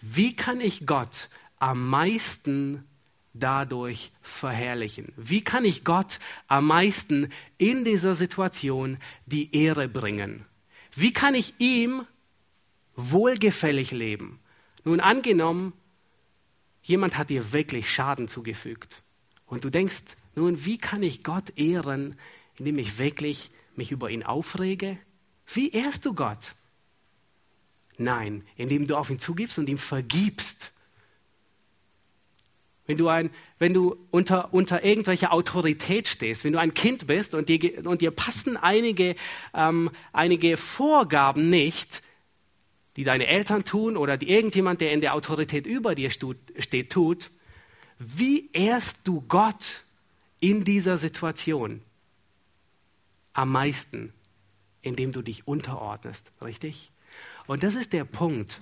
[0.00, 2.86] wie kann ich Gott am meisten
[3.34, 5.12] dadurch verherrlichen?
[5.16, 10.46] Wie kann ich Gott am meisten in dieser Situation die Ehre bringen?
[10.94, 12.06] Wie kann ich ihm
[12.94, 14.40] wohlgefällig leben?
[14.84, 15.72] Nun angenommen,
[16.82, 19.02] jemand hat dir wirklich Schaden zugefügt
[19.46, 20.02] und du denkst,
[20.36, 22.16] nun, wie kann ich Gott ehren,
[22.56, 24.98] indem ich wirklich mich über ihn aufrege?
[25.52, 26.54] Wie ehrst du Gott?
[27.96, 30.73] Nein, indem du auf ihn zugibst und ihm vergibst
[32.86, 37.34] wenn du, ein, wenn du unter, unter irgendwelcher Autorität stehst, wenn du ein Kind bist
[37.34, 39.16] und dir, und dir passen einige,
[39.54, 42.02] ähm, einige Vorgaben nicht,
[42.96, 47.30] die deine Eltern tun oder die irgendjemand, der in der Autorität über dir steht, tut,
[47.98, 49.84] wie ehrst du Gott
[50.40, 51.80] in dieser Situation
[53.32, 54.12] am meisten,
[54.82, 56.92] indem du dich unterordnest, richtig?
[57.46, 58.60] Und das ist der Punkt,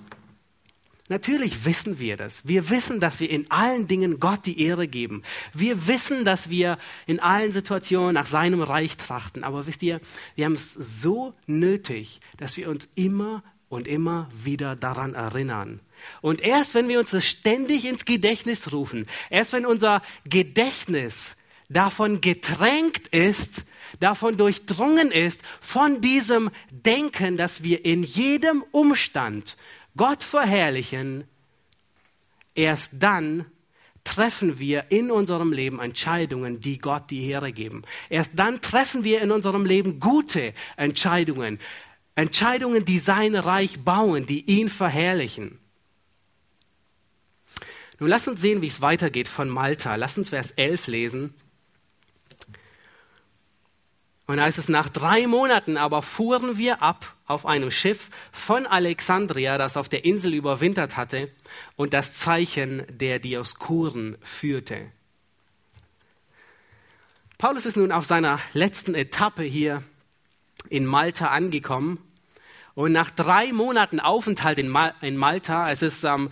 [1.08, 2.46] Natürlich wissen wir das.
[2.46, 5.22] Wir wissen, dass wir in allen Dingen Gott die Ehre geben.
[5.52, 9.42] Wir wissen, dass wir in allen Situationen nach seinem Reich trachten.
[9.42, 10.00] Aber wisst ihr,
[10.36, 15.80] wir haben es so nötig, dass wir uns immer und immer wieder daran erinnern.
[16.20, 21.36] Und erst wenn wir uns das ständig ins Gedächtnis rufen, erst wenn unser Gedächtnis
[21.68, 23.64] davon getränkt ist,
[23.98, 29.56] davon durchdrungen ist, von diesem Denken, dass wir in jedem Umstand
[29.96, 31.24] Gott verherrlichen,
[32.54, 33.46] erst dann
[34.04, 37.82] treffen wir in unserem Leben Entscheidungen, die Gott die Ehre geben.
[38.08, 41.60] Erst dann treffen wir in unserem Leben gute Entscheidungen.
[42.14, 45.58] Entscheidungen, die sein Reich bauen, die ihn verherrlichen.
[47.98, 49.94] Nun lass uns sehen, wie es weitergeht von Malta.
[49.94, 51.34] Lass uns Vers 11 lesen.
[54.32, 58.64] Und da heißt es, nach drei Monaten aber fuhren wir ab auf einem Schiff von
[58.64, 61.30] Alexandria, das auf der Insel überwintert hatte
[61.76, 64.90] und das Zeichen der Dioskuren führte.
[67.36, 69.82] Paulus ist nun auf seiner letzten Etappe hier
[70.70, 71.98] in Malta angekommen.
[72.72, 76.30] Und nach drei Monaten Aufenthalt in, Malta, es ist ähm,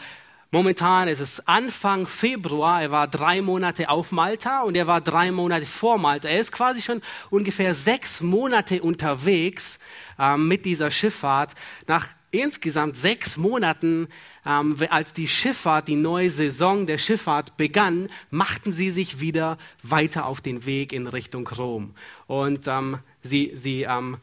[0.52, 2.82] Momentan ist es Anfang Februar.
[2.82, 6.28] Er war drei Monate auf Malta und er war drei Monate vor Malta.
[6.28, 9.78] Er ist quasi schon ungefähr sechs Monate unterwegs
[10.18, 11.54] ähm, mit dieser Schifffahrt.
[11.86, 14.08] Nach insgesamt sechs Monaten,
[14.44, 20.26] ähm, als die Schifffahrt, die neue Saison der Schifffahrt begann, machten sie sich wieder weiter
[20.26, 21.94] auf den Weg in Richtung Rom.
[22.26, 24.16] Und ähm, sie, sie ähm,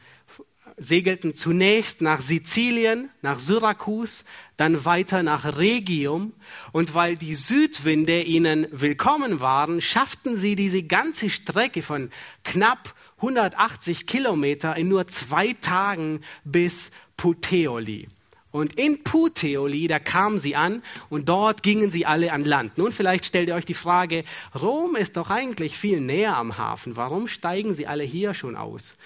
[0.78, 4.24] segelten zunächst nach Sizilien, nach Syrakus,
[4.56, 6.32] dann weiter nach Regium.
[6.72, 12.10] Und weil die Südwinde ihnen willkommen waren, schafften sie diese ganze Strecke von
[12.44, 18.08] knapp 180 Kilometer in nur zwei Tagen bis Puteoli.
[18.50, 22.78] Und in Puteoli, da kamen sie an und dort gingen sie alle an Land.
[22.78, 24.24] Nun, vielleicht stellt ihr euch die Frage,
[24.58, 26.96] Rom ist doch eigentlich viel näher am Hafen.
[26.96, 28.96] Warum steigen sie alle hier schon aus?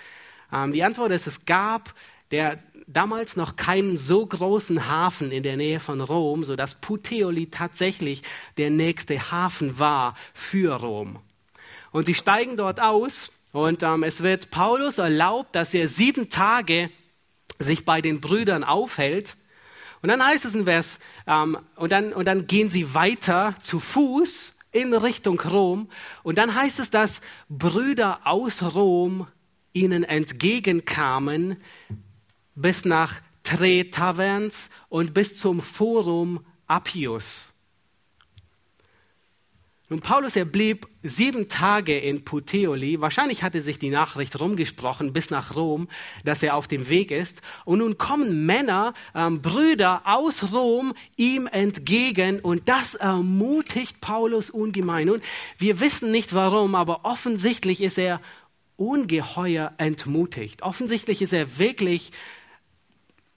[0.53, 1.95] Ähm, die Antwort ist, es gab
[2.31, 8.23] der damals noch keinen so großen Hafen in der Nähe von Rom, sodass Puteoli tatsächlich
[8.57, 11.19] der nächste Hafen war für Rom.
[11.91, 16.91] Und die steigen dort aus und ähm, es wird Paulus erlaubt, dass er sieben Tage
[17.59, 19.37] sich bei den Brüdern aufhält.
[20.01, 23.79] Und dann heißt es in Vers, ähm, und, dann, und dann gehen sie weiter zu
[23.79, 25.88] Fuß in Richtung Rom.
[26.23, 29.27] Und dann heißt es, dass Brüder aus Rom
[29.72, 31.56] ihnen entgegenkamen
[32.54, 37.52] bis nach Tre Taverns und bis zum Forum Appius.
[39.92, 43.02] Nun, Paulus, er blieb sieben Tage in Puteoli.
[43.02, 45.87] Wahrscheinlich hatte sich die Nachricht rumgesprochen bis nach Rom,
[46.24, 47.42] dass er auf dem Weg ist.
[47.66, 55.11] Und nun kommen Männer, ähm, Brüder aus Rom ihm entgegen und das ermutigt Paulus ungemein.
[55.11, 55.22] Und
[55.58, 58.22] wir wissen nicht warum, aber offensichtlich ist er
[58.76, 60.62] ungeheuer entmutigt.
[60.62, 62.12] Offensichtlich ist er wirklich,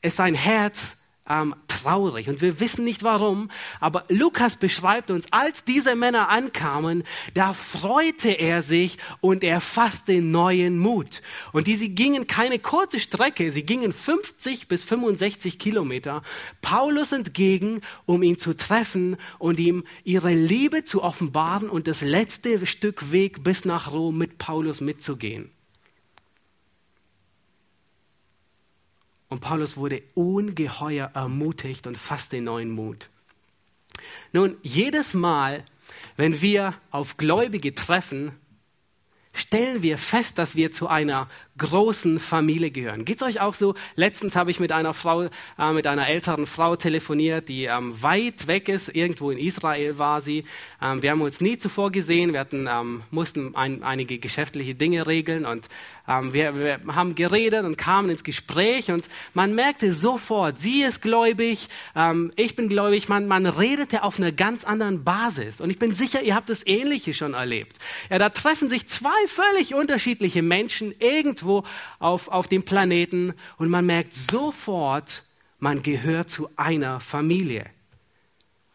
[0.01, 5.63] ist sein Herz ähm, traurig und wir wissen nicht warum, aber Lukas beschreibt uns, als
[5.63, 11.21] diese Männer ankamen, da freute er sich und er fasste neuen Mut.
[11.51, 16.21] Und diese gingen keine kurze Strecke, sie gingen 50 bis 65 Kilometer
[16.61, 22.65] Paulus entgegen, um ihn zu treffen und ihm ihre Liebe zu offenbaren und das letzte
[22.65, 25.54] Stück Weg bis nach Rom mit Paulus mitzugehen.
[29.35, 33.09] Und Paulus wurde ungeheuer ermutigt und fasste neuen Mut.
[34.31, 35.65] Nun, jedes Mal,
[36.15, 38.31] wenn wir auf Gläubige treffen,
[39.33, 43.05] stellen wir fest, dass wir zu einer großen Familie gehören.
[43.05, 43.75] Geht's euch auch so?
[43.95, 48.47] Letztens habe ich mit einer Frau, äh, mit einer älteren Frau telefoniert, die ähm, weit
[48.47, 48.93] weg ist.
[48.93, 50.43] Irgendwo in Israel war sie.
[50.81, 52.33] Ähm, wir haben uns nie zuvor gesehen.
[52.33, 55.69] Wir hatten, ähm, mussten ein, einige geschäftliche Dinge regeln und
[56.07, 61.01] ähm, wir, wir haben geredet und kamen ins Gespräch und man merkte sofort, sie ist
[61.01, 63.07] gläubig, ähm, ich bin gläubig.
[63.07, 65.61] Man, man redete auf einer ganz anderen Basis.
[65.61, 67.77] Und ich bin sicher, ihr habt das Ähnliche schon erlebt.
[68.09, 71.63] Ja, da treffen sich zwei völlig unterschiedliche Menschen irgendwo irgendwo
[71.99, 75.23] auf, auf dem Planeten und man merkt sofort,
[75.59, 77.65] man gehört zu einer Familie.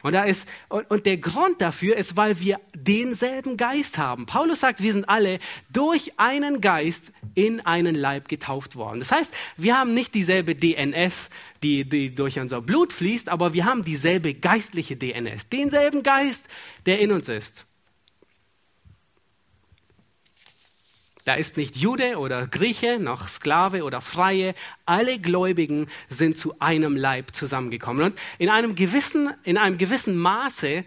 [0.02, 4.24] Und, da ist, und, und der Grund dafür ist, weil wir denselben Geist haben.
[4.24, 9.00] Paulus sagt, wir sind alle durch einen Geist in einen Leib getauft worden.
[9.00, 11.28] Das heißt, wir haben nicht dieselbe DNS,
[11.62, 16.46] die, die durch unser Blut fließt, aber wir haben dieselbe geistliche DNS, denselben Geist,
[16.86, 17.66] der in uns ist.
[21.24, 24.54] Da ist nicht Jude oder Grieche, noch Sklave oder Freie.
[24.86, 28.04] Alle Gläubigen sind zu einem Leib zusammengekommen.
[28.04, 30.84] Und in einem gewissen, in einem gewissen Maße,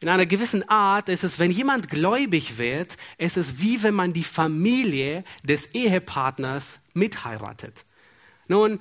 [0.00, 4.12] in einer gewissen Art ist es, wenn jemand gläubig wird, ist es wie wenn man
[4.12, 7.84] die Familie des Ehepartners mitheiratet.
[8.48, 8.80] Nun,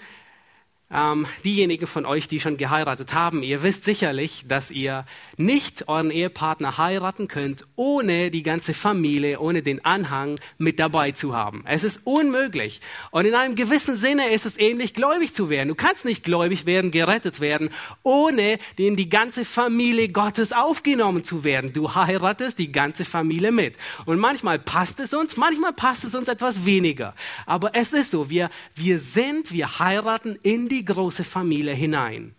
[0.92, 5.06] ähm, diejenigen von euch, die schon geheiratet haben, ihr wisst sicherlich, dass ihr
[5.38, 11.36] nicht euren Ehepartner heiraten könnt, ohne die ganze Familie, ohne den Anhang mit dabei zu
[11.36, 11.64] haben.
[11.68, 12.82] Es ist unmöglich.
[13.12, 15.70] Und in einem gewissen Sinne ist es ähnlich, gläubig zu werden.
[15.70, 17.70] Du kannst nicht gläubig werden, gerettet werden,
[18.02, 21.72] ohne in die ganze Familie Gottes aufgenommen zu werden.
[21.72, 23.78] Du heiratest die ganze Familie mit.
[24.06, 27.14] Und manchmal passt es uns, manchmal passt es uns etwas weniger.
[27.46, 32.34] Aber es ist so, wir, wir sind, wir heiraten in die die große Familie hinein.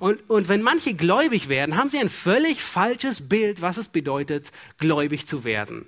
[0.00, 4.50] Und, und wenn manche gläubig werden, haben sie ein völlig falsches Bild, was es bedeutet,
[4.78, 5.86] gläubig zu werden.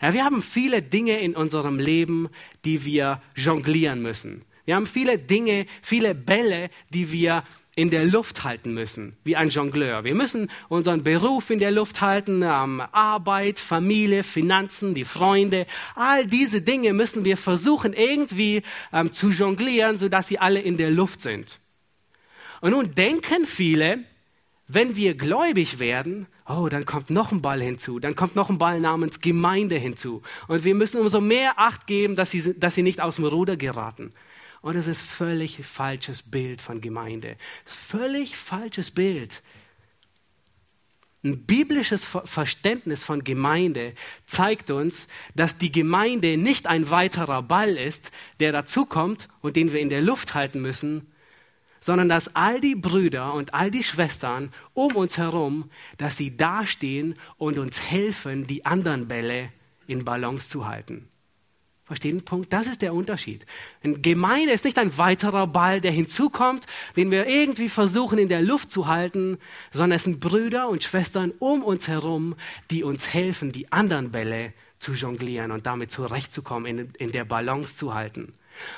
[0.00, 2.28] Ja, wir haben viele Dinge in unserem Leben,
[2.64, 4.44] die wir jonglieren müssen.
[4.64, 7.44] Wir haben viele Dinge, viele Bälle, die wir
[7.74, 10.04] in der Luft halten müssen, wie ein Jongleur.
[10.04, 15.66] Wir müssen unseren Beruf in der Luft halten, ähm, Arbeit, Familie, Finanzen, die Freunde.
[15.94, 20.90] All diese Dinge müssen wir versuchen irgendwie ähm, zu jonglieren, sodass sie alle in der
[20.90, 21.60] Luft sind.
[22.60, 24.00] Und nun denken viele,
[24.68, 28.58] wenn wir gläubig werden, oh, dann kommt noch ein Ball hinzu, dann kommt noch ein
[28.58, 30.22] Ball namens Gemeinde hinzu.
[30.46, 33.56] Und wir müssen umso mehr Acht geben, dass sie, dass sie nicht aus dem Ruder
[33.56, 34.12] geraten.
[34.62, 37.36] Und es ist völlig falsches Bild von Gemeinde.
[37.64, 39.42] Völlig falsches Bild.
[41.24, 43.94] Ein biblisches Verständnis von Gemeinde
[44.26, 49.80] zeigt uns, dass die Gemeinde nicht ein weiterer Ball ist, der dazukommt und den wir
[49.80, 51.12] in der Luft halten müssen,
[51.78, 57.16] sondern dass all die Brüder und all die Schwestern um uns herum, dass sie dastehen
[57.36, 59.52] und uns helfen, die anderen Bälle
[59.86, 61.08] in Balance zu halten.
[61.92, 62.50] Verstehen den Punkt?
[62.54, 63.44] Das ist der Unterschied.
[63.84, 66.64] Eine Gemeinde ist nicht ein weiterer Ball, der hinzukommt,
[66.96, 69.36] den wir irgendwie versuchen in der Luft zu halten,
[69.72, 72.34] sondern es sind Brüder und Schwestern um uns herum,
[72.70, 77.76] die uns helfen, die anderen Bälle zu jonglieren und damit zurechtzukommen, in, in der Balance
[77.76, 78.32] zu halten.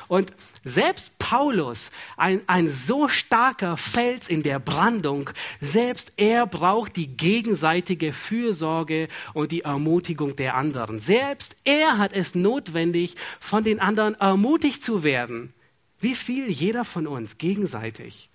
[0.09, 0.33] Und
[0.65, 8.13] selbst Paulus, ein, ein so starker Fels in der Brandung, selbst er braucht die gegenseitige
[8.13, 10.99] Fürsorge und die Ermutigung der anderen.
[10.99, 15.53] Selbst er hat es notwendig, von den anderen ermutigt zu werden.
[16.01, 18.29] Wie viel jeder von uns gegenseitig.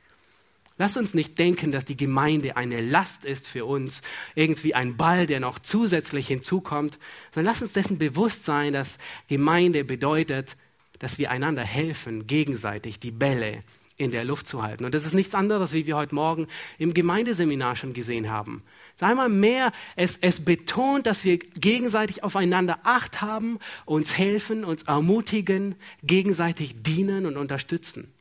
[0.79, 4.01] Lass uns nicht denken, dass die Gemeinde eine Last ist für uns,
[4.33, 6.97] irgendwie ein Ball, der noch zusätzlich hinzukommt,
[7.33, 8.97] sondern lass uns dessen bewusst sein, dass
[9.27, 10.55] Gemeinde bedeutet,
[10.99, 13.59] dass wir einander helfen, gegenseitig die Bälle
[13.99, 14.85] in der Luft zu halten.
[14.85, 16.47] Und das ist nichts anderes, wie wir heute Morgen
[16.77, 18.63] im Gemeindeseminar schon gesehen haben.
[19.01, 25.75] Einmal mehr, es, es betont, dass wir gegenseitig aufeinander Acht haben, uns helfen, uns ermutigen,
[26.01, 28.13] gegenseitig dienen und unterstützen.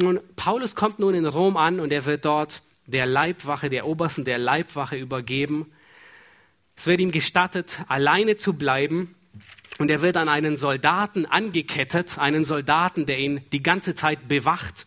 [0.00, 4.24] Nun, Paulus kommt nun in Rom an und er wird dort der Leibwache, der Obersten
[4.24, 5.72] der Leibwache übergeben.
[6.78, 9.14] Es wird ihm gestattet, alleine zu bleiben.
[9.78, 14.86] Und er wird an einen Soldaten angekettet, einen Soldaten, der ihn die ganze Zeit bewacht.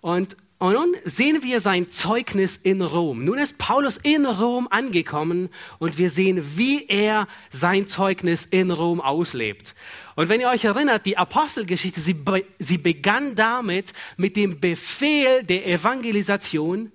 [0.00, 3.24] Und, und nun sehen wir sein Zeugnis in Rom.
[3.24, 9.00] Nun ist Paulus in Rom angekommen und wir sehen, wie er sein Zeugnis in Rom
[9.00, 9.74] auslebt.
[10.16, 12.16] Und wenn ihr euch erinnert, die Apostelgeschichte, sie,
[12.58, 16.90] sie begann damit, mit dem Befehl der Evangelisation.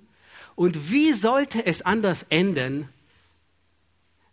[0.56, 2.90] Und wie sollte es anders enden,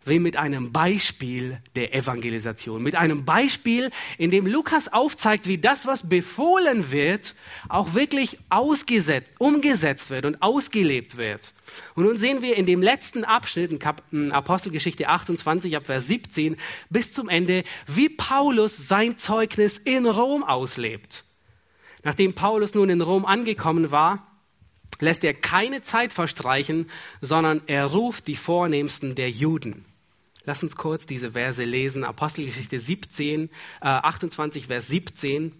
[0.05, 2.81] wie mit einem Beispiel der Evangelisation.
[2.81, 7.35] Mit einem Beispiel, in dem Lukas aufzeigt, wie das, was befohlen wird,
[7.69, 11.53] auch wirklich ausgesetzt, umgesetzt wird und ausgelebt wird.
[11.95, 13.71] Und nun sehen wir in dem letzten Abschnitt,
[14.11, 16.57] in Apostelgeschichte 28, ab Vers 17,
[16.89, 21.23] bis zum Ende, wie Paulus sein Zeugnis in Rom auslebt.
[22.03, 24.27] Nachdem Paulus nun in Rom angekommen war,
[24.99, 26.89] lässt er keine Zeit verstreichen,
[27.21, 29.85] sondern er ruft die Vornehmsten der Juden.
[30.45, 32.03] Lass uns kurz diese Verse lesen.
[32.03, 33.49] Apostelgeschichte 17,
[33.81, 35.51] äh, 28, Vers 17.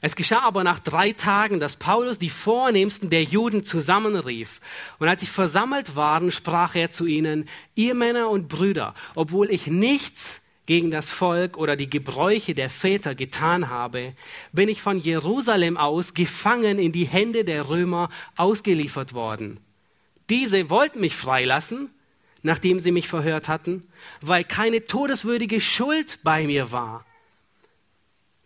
[0.00, 4.60] Es geschah aber nach drei Tagen, dass Paulus die Vornehmsten der Juden zusammenrief.
[4.98, 9.66] Und als sie versammelt waren, sprach er zu ihnen, ihr Männer und Brüder, obwohl ich
[9.66, 14.14] nichts gegen das Volk oder die Gebräuche der Väter getan habe,
[14.52, 19.60] bin ich von Jerusalem aus gefangen in die Hände der Römer ausgeliefert worden.
[20.28, 21.90] Diese wollten mich freilassen,
[22.46, 23.86] nachdem sie mich verhört hatten,
[24.20, 27.04] weil keine todeswürdige Schuld bei mir war.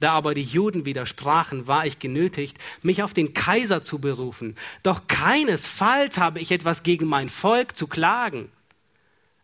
[0.00, 4.56] Da aber die Juden widersprachen, war ich genötigt, mich auf den Kaiser zu berufen.
[4.82, 8.50] Doch keinesfalls habe ich etwas gegen mein Volk zu klagen.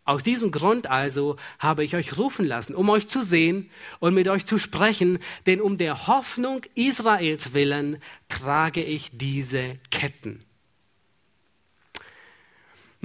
[0.07, 4.29] Aus diesem Grund also habe ich euch rufen lassen, um euch zu sehen und mit
[4.29, 10.46] euch zu sprechen, denn um der Hoffnung Israels willen trage ich diese Ketten.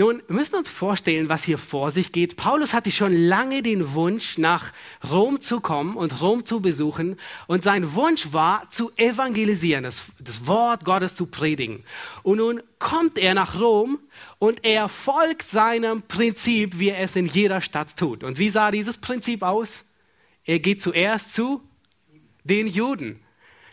[0.02, 2.36] Nun, wir müssen uns vorstellen, was hier vor sich geht.
[2.36, 4.74] Paulus hatte schon lange den Wunsch, nach
[5.08, 7.18] Rom zu kommen und Rom zu besuchen.
[7.46, 11.84] Und sein Wunsch war, zu evangelisieren, das, das Wort Gottes zu predigen.
[12.24, 14.00] Und nun kommt er nach Rom
[14.40, 18.24] und er folgt seinem Prinzip, wie er es in jeder Stadt tut.
[18.24, 19.86] Und wie sah dieses Prinzip aus?
[20.46, 21.62] Er geht zuerst zu
[22.44, 23.20] den Juden.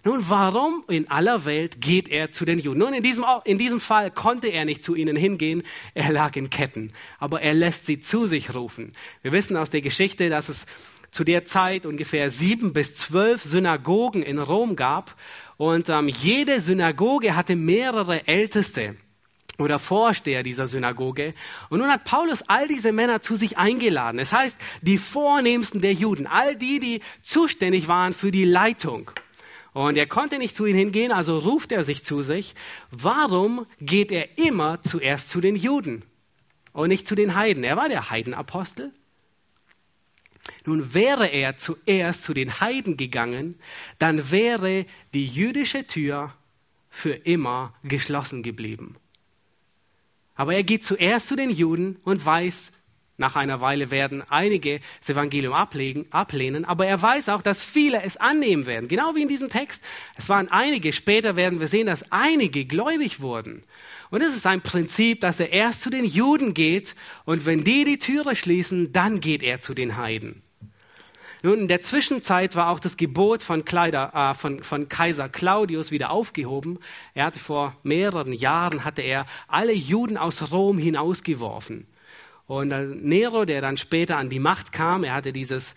[0.05, 2.79] Nun, warum in aller Welt geht er zu den Juden?
[2.79, 5.63] Nun, in diesem, in diesem Fall konnte er nicht zu ihnen hingehen,
[5.95, 8.93] er lag in Ketten, aber er lässt sie zu sich rufen.
[9.23, 10.67] Wir wissen aus der Geschichte, dass es
[11.11, 15.17] zu der Zeit ungefähr sieben bis zwölf Synagogen in Rom gab
[15.57, 18.97] und ähm, jede Synagoge hatte mehrere Älteste
[19.59, 21.35] oder Vorsteher dieser Synagoge.
[21.69, 24.21] Und nun hat Paulus all diese Männer zu sich eingeladen.
[24.21, 29.11] Es heißt, die Vornehmsten der Juden, all die, die zuständig waren für die Leitung.
[29.79, 32.57] Und er konnte nicht zu ihnen hingehen, also ruft er sich zu sich.
[32.91, 36.03] Warum geht er immer zuerst zu den Juden
[36.73, 37.63] und nicht zu den Heiden?
[37.63, 38.93] Er war der Heidenapostel.
[40.65, 43.55] Nun wäre er zuerst zu den Heiden gegangen,
[44.01, 46.35] dann wäre die jüdische Tür
[46.91, 48.97] für immer geschlossen geblieben.
[50.35, 52.73] Aber er geht zuerst zu den Juden und weiß,
[53.19, 58.03] nach einer Weile werden einige das Evangelium ablegen, ablehnen, aber er weiß auch, dass viele
[58.03, 58.89] es annehmen werden.
[58.89, 59.83] Genau wie in diesem Text.
[60.17, 63.65] Es waren einige, später werden wir sehen, dass einige gläubig wurden.
[64.11, 66.95] Und es ist ein Prinzip, dass er erst zu den Juden geht
[67.25, 70.43] und wenn die die Türe schließen, dann geht er zu den Heiden.
[71.43, 75.91] Nun, in der Zwischenzeit war auch das Gebot von, Kleider, äh, von, von Kaiser Claudius
[75.91, 76.79] wieder aufgehoben.
[77.15, 81.87] Er hatte vor mehreren Jahren, hatte er alle Juden aus Rom hinausgeworfen.
[82.49, 82.69] Und
[83.05, 85.75] Nero, der dann später an die Macht kam, er hatte dieses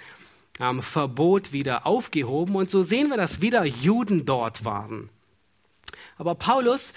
[0.59, 2.55] ähm, Verbot wieder aufgehoben.
[2.55, 5.09] Und so sehen wir, dass wieder Juden dort waren.
[6.17, 6.93] Aber Paulus,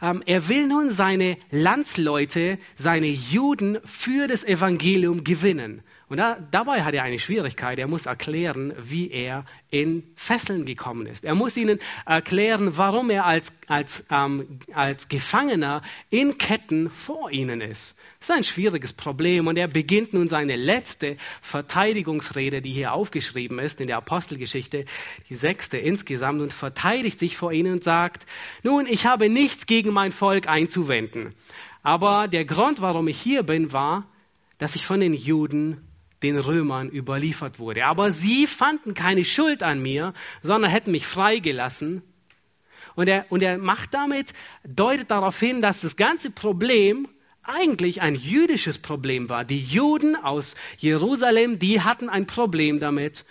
[0.00, 5.82] ähm, er will nun seine Landsleute, seine Juden für das Evangelium gewinnen.
[6.08, 7.78] Und da, dabei hat er eine Schwierigkeit.
[7.78, 11.24] Er muss erklären, wie er in Fesseln gekommen ist.
[11.24, 17.60] Er muss ihnen erklären, warum er als, als, ähm, als Gefangener in Ketten vor ihnen
[17.60, 17.94] ist.
[18.20, 23.58] Das ist ein schwieriges Problem und er beginnt nun seine letzte Verteidigungsrede, die hier aufgeschrieben
[23.58, 24.86] ist in der Apostelgeschichte,
[25.28, 28.26] die sechste insgesamt, und verteidigt sich vor ihnen und sagt,
[28.62, 31.34] nun, ich habe nichts gegen mein Volk einzuwenden.
[31.82, 34.06] Aber der Grund, warum ich hier bin, war,
[34.58, 35.87] dass ich von den Juden
[36.22, 37.86] den Römern überliefert wurde.
[37.86, 42.02] Aber sie fanden keine Schuld an mir, sondern hätten mich freigelassen.
[42.94, 44.32] Und er, und er macht damit,
[44.64, 47.08] deutet darauf hin, dass das ganze Problem
[47.44, 49.44] eigentlich ein jüdisches Problem war.
[49.44, 53.24] Die Juden aus Jerusalem, die hatten ein Problem damit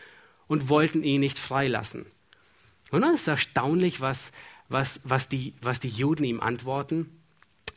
[0.48, 2.06] und wollten ihn nicht freilassen.
[2.92, 4.32] Und dann ist erstaunlich, was,
[4.70, 7.16] was, was, die, was die Juden ihm antworten.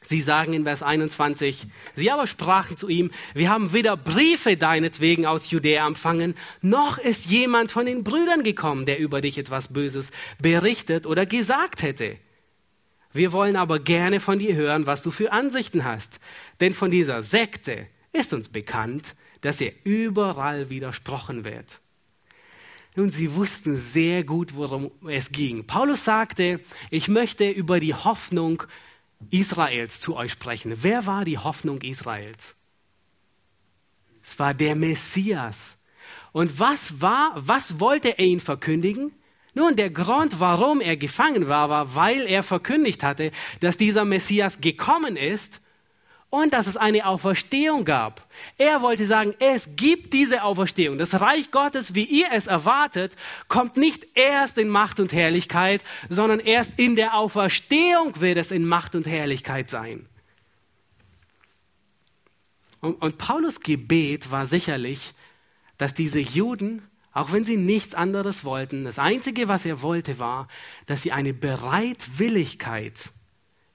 [0.02, 5.26] Sie sagen in Vers 21, sie aber sprachen zu ihm, wir haben weder Briefe deinetwegen
[5.26, 10.10] aus Judäa empfangen, noch ist jemand von den Brüdern gekommen, der über dich etwas Böses
[10.40, 12.16] berichtet oder gesagt hätte.
[13.12, 16.20] Wir wollen aber gerne von dir hören, was du für Ansichten hast.
[16.60, 21.80] Denn von dieser Sekte ist uns bekannt, dass ihr überall widersprochen wird.
[22.96, 25.66] Nun, sie wussten sehr gut, worum es ging.
[25.66, 28.64] Paulus sagte, ich möchte über die Hoffnung
[29.30, 30.82] Israels zu euch sprechen.
[30.82, 32.56] Wer war die Hoffnung Israels?
[34.22, 35.76] Es war der Messias.
[36.32, 39.12] Und was war, was wollte er ihn verkündigen?
[39.52, 44.60] Nun, der Grund, warum er gefangen war, war, weil er verkündigt hatte, dass dieser Messias
[44.60, 45.60] gekommen ist
[46.30, 48.26] und dass es eine Auferstehung gab.
[48.56, 50.96] Er wollte sagen, es gibt diese Auferstehung.
[50.96, 53.16] Das Reich Gottes, wie ihr es erwartet,
[53.48, 58.64] kommt nicht erst in Macht und Herrlichkeit, sondern erst in der Auferstehung wird es in
[58.64, 60.06] Macht und Herrlichkeit sein.
[62.80, 65.12] Und, und Paulus Gebet war sicherlich,
[65.78, 70.46] dass diese Juden, auch wenn sie nichts anderes wollten, das Einzige, was er wollte, war,
[70.86, 73.10] dass sie eine Bereitwilligkeit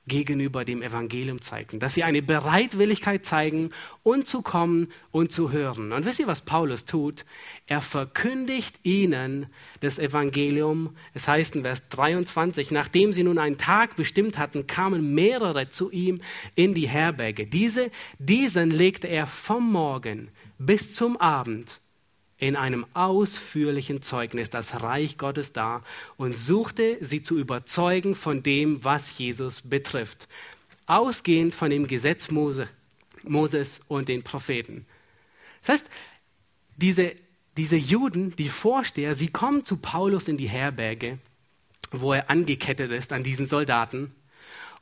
[0.08, 3.72] gegenüber dem Evangelium zeigten, dass sie eine Bereitwilligkeit zeigen,
[4.04, 5.92] und zu kommen und zu hören.
[5.92, 7.26] Und wisst ihr, was Paulus tut?
[7.66, 9.48] Er verkündigt ihnen
[9.80, 10.96] das Evangelium.
[11.16, 15.90] Es heißt in Vers 23, nachdem sie nun einen Tag bestimmt hatten, kamen mehrere zu
[15.90, 16.22] ihm
[16.54, 17.48] in die Herberge.
[17.48, 17.90] Diese,
[18.20, 20.30] diesen legte er vom Morgen
[20.60, 21.82] bis zum Abend
[22.38, 25.84] in einem ausführlichen Zeugnis das Reich Gottes dar
[26.18, 30.28] und suchte sie zu überzeugen von dem, was Jesus betrifft,
[30.86, 32.68] ausgehend von dem Gesetz Mose,
[33.24, 34.86] Moses und den Propheten.
[35.62, 35.90] Das heißt,
[36.76, 37.16] diese,
[37.56, 41.20] diese Juden, die Vorsteher, sie kommen zu Paulus in die Herberge,
[41.92, 44.14] wo er angekettet ist an diesen Soldaten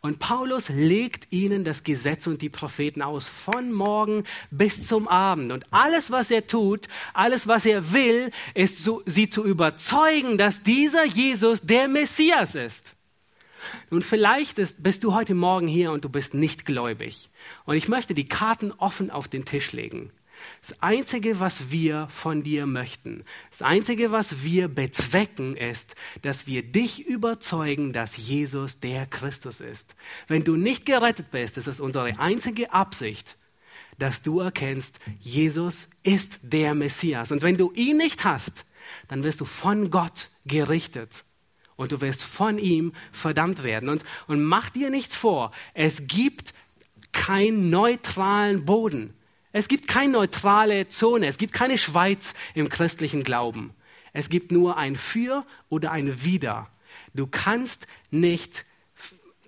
[0.04, 5.54] und Paulus legt ihnen das Gesetz und die Propheten aus, von morgen bis zum Abend.
[5.54, 10.62] Und alles, was er tut, alles, was er will, ist, so, sie zu überzeugen, dass
[10.62, 12.96] dieser Jesus der Messias ist.
[13.92, 17.30] Nun, vielleicht ist, bist du heute Morgen hier und du bist nicht gläubig.
[17.64, 20.12] Und ich möchte die Karten offen auf den Tisch legen.
[20.62, 26.64] Das Einzige, was wir von dir möchten, das Einzige, was wir bezwecken, ist, dass wir
[26.64, 29.96] dich überzeugen, dass Jesus der Christus ist.
[30.28, 33.38] Wenn du nicht gerettet bist, ist es unsere einzige Absicht,
[33.98, 37.32] dass du erkennst, Jesus ist der Messias.
[37.32, 38.66] Und wenn du ihn nicht hast,
[39.08, 41.24] dann wirst du von Gott gerichtet
[41.76, 43.90] und du wirst von ihm verdammt werden.
[43.90, 46.54] Und, und mach dir nichts vor, es gibt
[47.12, 49.14] keinen neutralen Boden.
[49.54, 53.74] Es gibt keine neutrale Zone, es gibt keine Schweiz im christlichen Glauben.
[54.12, 56.70] Es gibt nur ein Für oder ein Wider.
[57.14, 58.66] Du kannst nicht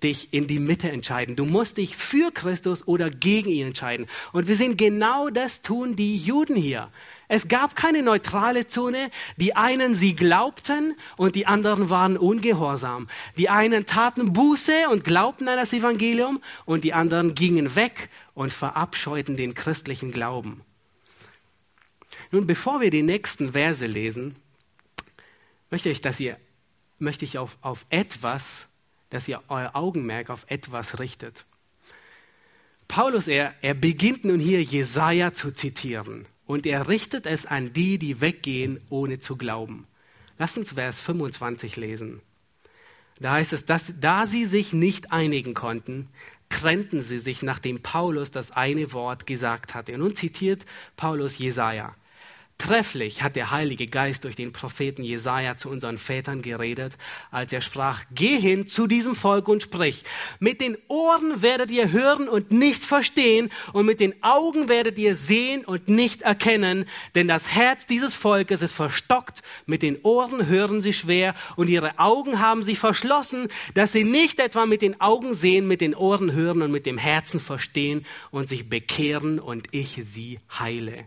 [0.02, 1.34] dich in die Mitte entscheiden.
[1.34, 4.06] Du musst dich für Christus oder gegen ihn entscheiden.
[4.32, 6.90] Und wir sehen genau das tun die Juden hier.
[7.28, 9.10] Es gab keine neutrale Zone.
[9.36, 13.08] Die einen, sie glaubten und die anderen waren ungehorsam.
[13.36, 18.52] Die einen taten Buße und glaubten an das Evangelium und die anderen gingen weg und
[18.52, 20.60] verabscheuten den christlichen Glauben.
[22.30, 24.36] Nun, bevor wir die nächsten Verse lesen,
[25.70, 26.36] möchte ich, dass ihr,
[26.98, 28.68] möchte ich auf, auf etwas,
[29.08, 31.46] dass ihr euer Augenmerk auf etwas richtet.
[32.88, 37.96] Paulus, er, er beginnt nun hier Jesaja zu zitieren und er richtet es an die,
[37.96, 39.86] die weggehen, ohne zu glauben.
[40.38, 42.20] Lasst uns Vers 25 lesen.
[43.18, 46.10] Da heißt es, dass da sie sich nicht einigen konnten,
[46.48, 49.94] trennten sie sich, nachdem Paulus das eine Wort gesagt hatte.
[49.94, 50.64] Und nun zitiert
[50.96, 51.94] Paulus Jesaja.
[52.58, 56.96] Trefflich hat der Heilige Geist durch den Propheten Jesaja zu unseren Vätern geredet,
[57.30, 60.04] als er sprach: Geh hin zu diesem Volk und sprich.
[60.40, 65.16] Mit den Ohren werdet ihr hören und nicht verstehen, und mit den Augen werdet ihr
[65.16, 70.80] sehen und nicht erkennen, denn das Herz dieses Volkes ist verstockt, mit den Ohren hören
[70.80, 75.34] sie schwer, und ihre Augen haben sie verschlossen, dass sie nicht etwa mit den Augen
[75.34, 80.00] sehen, mit den Ohren hören und mit dem Herzen verstehen und sich bekehren und ich
[80.02, 81.06] sie heile.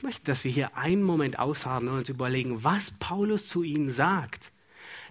[0.00, 3.92] Ich möchte, dass wir hier einen Moment ausharren und uns überlegen, was Paulus zu ihnen
[3.92, 4.50] sagt.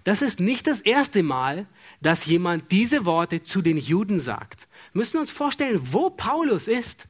[0.02, 1.66] Das ist nicht das erste Mal,
[2.00, 4.66] dass jemand diese Worte zu den Juden sagt.
[4.92, 7.06] Wir müssen uns vorstellen, wo Paulus ist.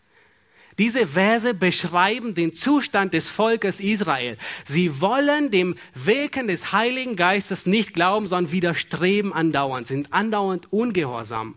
[0.76, 4.37] Diese Verse beschreiben den Zustand des Volkes Israel.
[4.66, 11.57] Sie wollen dem Wirken des Heiligen Geistes nicht glauben, sondern widerstreben andauernd, sind andauernd ungehorsam.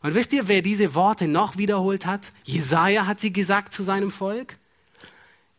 [0.00, 2.32] Und wisst ihr, wer diese Worte noch wiederholt hat?
[2.42, 4.56] Jesaja hat sie gesagt zu seinem Volk.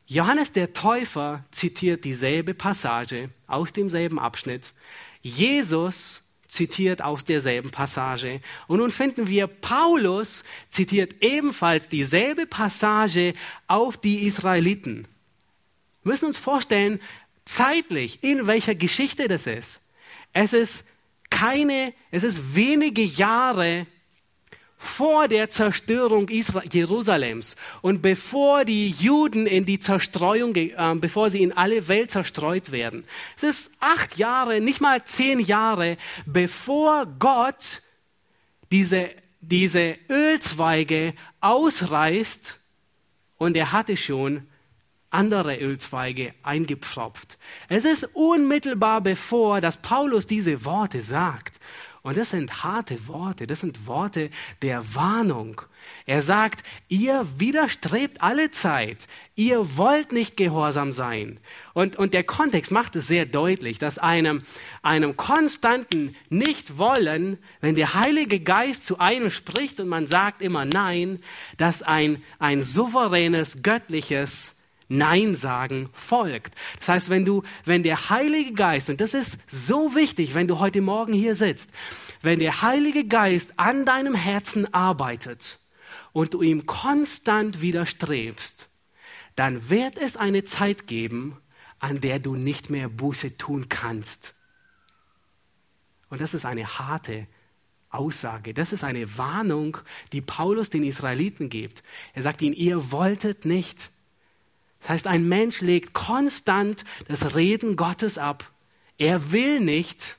[0.08, 4.74] Johannes der Täufer zitiert dieselbe Passage aus demselben Abschnitt.
[5.22, 8.40] Jesus zitiert aus derselben Passage.
[8.68, 13.34] Und nun finden wir, Paulus zitiert ebenfalls dieselbe Passage
[13.68, 15.10] auf die Israeliten.
[16.04, 17.02] Wir müssen uns vorstellen,
[17.44, 19.82] zeitlich, in welcher Geschichte das ist.
[20.32, 20.86] Es ist
[21.30, 23.88] keine, es ist wenige Jahre
[24.78, 31.42] vor der Zerstörung Isra Jerusalems und bevor die Juden in die Zerstreuung, äh, bevor sie
[31.42, 33.04] in alle Welt zerstreut werden.
[33.36, 37.82] Es ist acht Jahre, nicht mal zehn Jahre, bevor Gott
[38.72, 39.10] diese,
[39.42, 42.60] diese Ölzweige ausreißt
[43.38, 44.48] und er hatte schon
[45.10, 47.38] andere Ölzweige eingepfropft.
[47.70, 51.60] Es ist unmittelbar bevor, dass Paulus diese Worte sagt.
[52.08, 54.30] Und das sind harte Worte, das sind Worte
[54.62, 55.62] der Warnung.
[56.06, 61.38] Er sagt, ihr widerstrebt alle Zeit, ihr wollt nicht gehorsam sein.
[61.74, 64.42] Und, und der Kontext macht es sehr deutlich, dass einem,
[64.84, 71.20] einem konstanten Nicht-Wollen, wenn der Heilige Geist zu einem spricht und man sagt immer Nein,
[71.58, 74.56] dass ein, ein souveränes, göttliches
[74.90, 76.56] Nein sagen folgt.
[76.80, 80.60] Das heißt, wenn du, wenn der Heilige Geist, und das ist so wichtig, wenn du
[80.60, 81.70] heute Morgen hier sitzt,
[82.22, 85.60] wenn der Heilige Geist an deinem Herzen arbeitet
[86.14, 88.70] und du ihm konstant widerstrebst,
[89.36, 91.38] dann wird es eine Zeit geben,
[91.80, 94.34] an der du nicht mehr Buße tun kannst.
[96.10, 97.28] Und das ist eine harte
[97.90, 98.54] Aussage.
[98.54, 99.78] Das ist eine Warnung,
[100.12, 101.84] die Paulus den Israeliten gibt.
[102.14, 103.92] Er sagt ihnen, ihr wolltet nicht.
[104.80, 108.52] Das heißt, ein Mensch legt konstant das Reden Gottes ab.
[108.98, 110.18] Er will nicht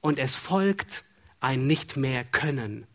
[0.00, 1.04] und es folgt
[1.40, 2.86] ein nicht mehr können.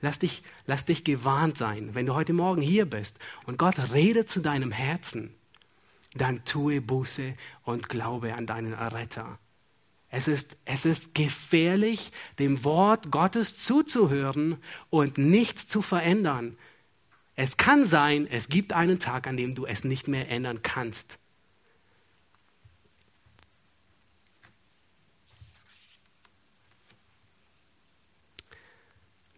[0.00, 4.28] Lass dich, lass dich gewarnt sein, wenn du heute Morgen hier bist und Gott redet
[4.28, 5.34] zu deinem Herzen,
[6.14, 9.38] dann tue Buße und glaube an deinen Erretter.
[10.08, 14.58] Es ist, es ist gefährlich, dem Wort Gottes zuzuhören
[14.90, 16.56] und nichts zu verändern.
[17.36, 21.18] Es kann sein, es gibt einen Tag, an dem du es nicht mehr ändern kannst.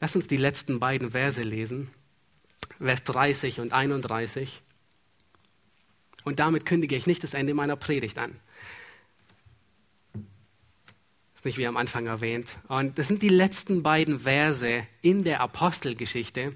[0.00, 1.90] Lass uns die letzten beiden Verse lesen,
[2.78, 4.62] Vers 30 und 31.
[6.22, 8.38] Und damit kündige ich nicht das Ende meiner Predigt an.
[10.12, 12.58] Das ist nicht wie am Anfang erwähnt.
[12.68, 16.54] Und das sind die letzten beiden Verse in der Apostelgeschichte.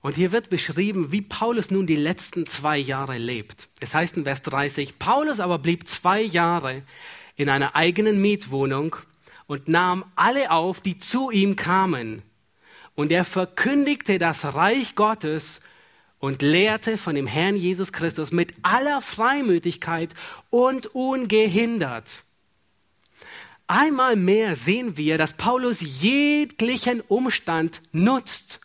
[0.00, 3.68] Und hier wird beschrieben, wie Paulus nun die letzten zwei Jahre lebt.
[3.80, 6.82] Es heißt in Vers 30, Paulus aber blieb zwei Jahre
[7.36, 8.96] in einer eigenen Mietwohnung
[9.46, 12.22] und nahm alle auf, die zu ihm kamen.
[12.94, 15.60] Und er verkündigte das Reich Gottes
[16.20, 20.14] und lehrte von dem Herrn Jesus Christus mit aller Freimütigkeit
[20.50, 22.24] und ungehindert.
[23.66, 28.60] Einmal mehr sehen wir, dass Paulus jeglichen Umstand nutzt,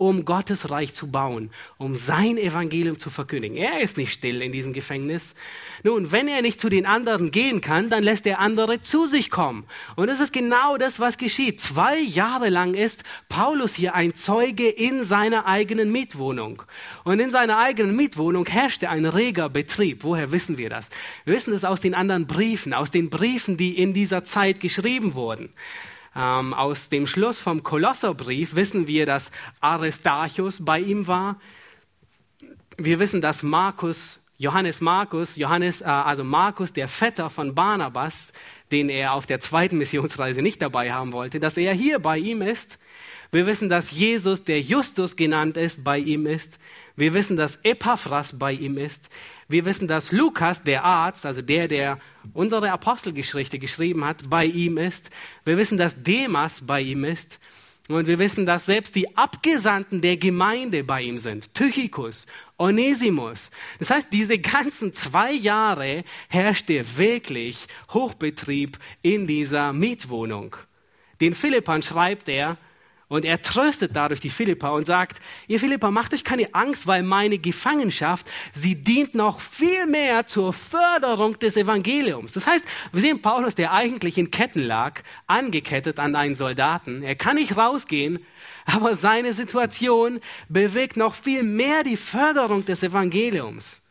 [0.00, 3.58] um Gottes Reich zu bauen, um sein Evangelium zu verkündigen.
[3.58, 5.34] Er ist nicht still in diesem Gefängnis.
[5.82, 9.28] Nun, wenn er nicht zu den anderen gehen kann, dann lässt er andere zu sich
[9.28, 9.66] kommen.
[9.96, 11.60] Und das ist genau das, was geschieht.
[11.60, 16.62] Zwei Jahre lang ist Paulus hier ein Zeuge in seiner eigenen Mietwohnung.
[17.04, 20.02] Und in seiner eigenen Mietwohnung herrschte ein reger Betrieb.
[20.02, 20.88] Woher wissen wir das?
[21.26, 25.12] Wir wissen es aus den anderen Briefen, aus den Briefen, die in dieser Zeit geschrieben
[25.12, 25.50] wurden.
[26.14, 29.30] Ähm, aus dem Schluss vom Kolosserbrief wissen wir, dass
[29.60, 31.40] Aristarchus bei ihm war.
[32.76, 38.32] Wir wissen, dass Markus, Johannes Markus, Johannes, äh, also Markus, der Vetter von Barnabas,
[38.72, 42.42] den er auf der zweiten Missionsreise nicht dabei haben wollte, dass er hier bei ihm
[42.42, 42.78] ist.
[43.32, 46.58] Wir wissen, dass Jesus, der Justus genannt ist, bei ihm ist.
[46.96, 49.08] Wir wissen, dass Epaphras bei ihm ist.
[49.48, 51.98] Wir wissen, dass Lukas, der Arzt, also der, der
[52.34, 55.10] unsere Apostelgeschichte geschrieben hat, bei ihm ist.
[55.44, 57.38] Wir wissen, dass Demas bei ihm ist.
[57.88, 61.52] Und wir wissen, dass selbst die Abgesandten der Gemeinde bei ihm sind.
[61.54, 62.26] Tychicus,
[62.56, 63.50] Onesimus.
[63.80, 70.54] Das heißt, diese ganzen zwei Jahre herrschte wirklich Hochbetrieb in dieser Mietwohnung.
[71.20, 72.58] Den Philippern schreibt er,
[73.10, 77.02] Und er tröstet dadurch die Philippa und sagt, ihr Philippa, macht euch keine Angst, weil
[77.02, 82.34] meine Gefangenschaft, sie dient noch viel mehr zur Förderung des Evangeliums.
[82.34, 87.02] Das heißt, wir sehen Paulus, der eigentlich in Ketten lag, angekettet an einen Soldaten.
[87.02, 88.24] Er kann nicht rausgehen,
[88.64, 93.82] aber seine Situation bewegt noch viel mehr die Förderung des Evangeliums.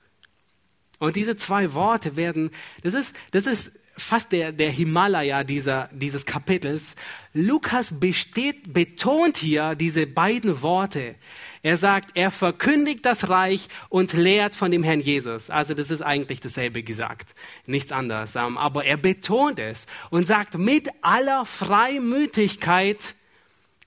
[0.98, 2.52] Und diese zwei Worte werden,
[2.84, 6.96] das ist, das ist fast der, der Himalaya dieser, dieses Kapitels.
[7.34, 11.16] Lukas besteht, betont hier diese beiden Worte.
[11.62, 15.50] Er sagt, er verkündigt das Reich und lehrt von dem Herrn Jesus.
[15.50, 17.36] Also das ist eigentlich dasselbe gesagt,
[17.66, 18.36] nichts anderes.
[18.36, 23.16] Ähm, aber er betont es und sagt mit aller Freimütigkeit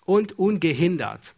[0.05, 1.35] und ungehindert.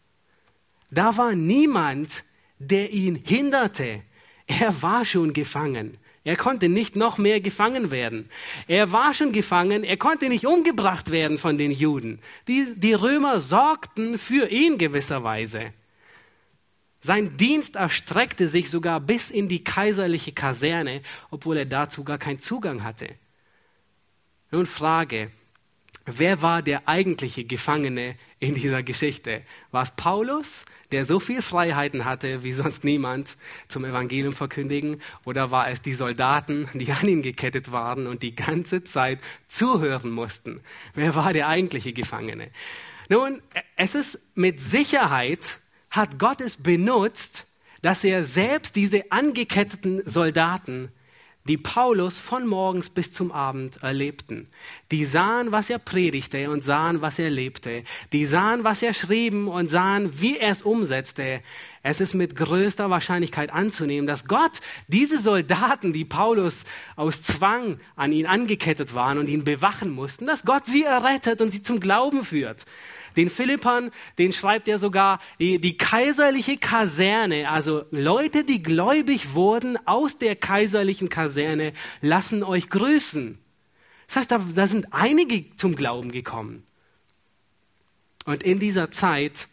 [0.90, 2.24] Da war niemand,
[2.58, 4.02] der ihn hinderte.
[4.46, 5.98] Er war schon gefangen.
[6.24, 8.30] Er konnte nicht noch mehr gefangen werden.
[8.66, 12.20] Er war schon gefangen, er konnte nicht umgebracht werden von den Juden.
[12.48, 15.74] Die, die Römer sorgten für ihn gewisserweise.
[17.00, 22.40] Sein Dienst erstreckte sich sogar bis in die kaiserliche Kaserne, obwohl er dazu gar keinen
[22.40, 23.10] Zugang hatte.
[24.50, 25.30] Nun Frage,
[26.06, 29.42] wer war der eigentliche Gefangene in dieser Geschichte?
[29.70, 30.64] War es Paulus?
[30.94, 33.36] der so viel Freiheiten hatte wie sonst niemand
[33.66, 35.02] zum Evangelium verkündigen?
[35.24, 40.12] Oder war es die Soldaten, die an ihn gekettet waren und die ganze Zeit zuhören
[40.12, 40.60] mussten?
[40.94, 42.50] Wer war der eigentliche Gefangene?
[43.08, 43.42] Nun,
[43.74, 45.58] es ist mit Sicherheit,
[45.90, 47.46] hat Gott es benutzt,
[47.82, 50.92] dass er selbst diese angeketteten Soldaten
[51.46, 54.48] die Paulus von morgens bis zum Abend erlebten.
[54.90, 57.84] Die sahen, was er predigte und sahen, was er lebte.
[58.12, 61.42] Die sahen, was er schrieben und sahen, wie er es umsetzte.
[61.82, 66.64] Es ist mit größter Wahrscheinlichkeit anzunehmen, dass Gott diese Soldaten, die Paulus
[66.96, 71.50] aus Zwang an ihn angekettet waren und ihn bewachen mussten, dass Gott sie errettet und
[71.50, 72.64] sie zum Glauben führt.
[73.16, 79.76] Den Philippern, den schreibt er sogar die, die kaiserliche Kaserne, also Leute, die gläubig wurden
[79.86, 83.38] aus der kaiserlichen Kaserne, lassen euch grüßen.
[84.06, 86.64] Das heißt, da, da sind einige zum Glauben gekommen.
[88.24, 89.48] Und in dieser Zeit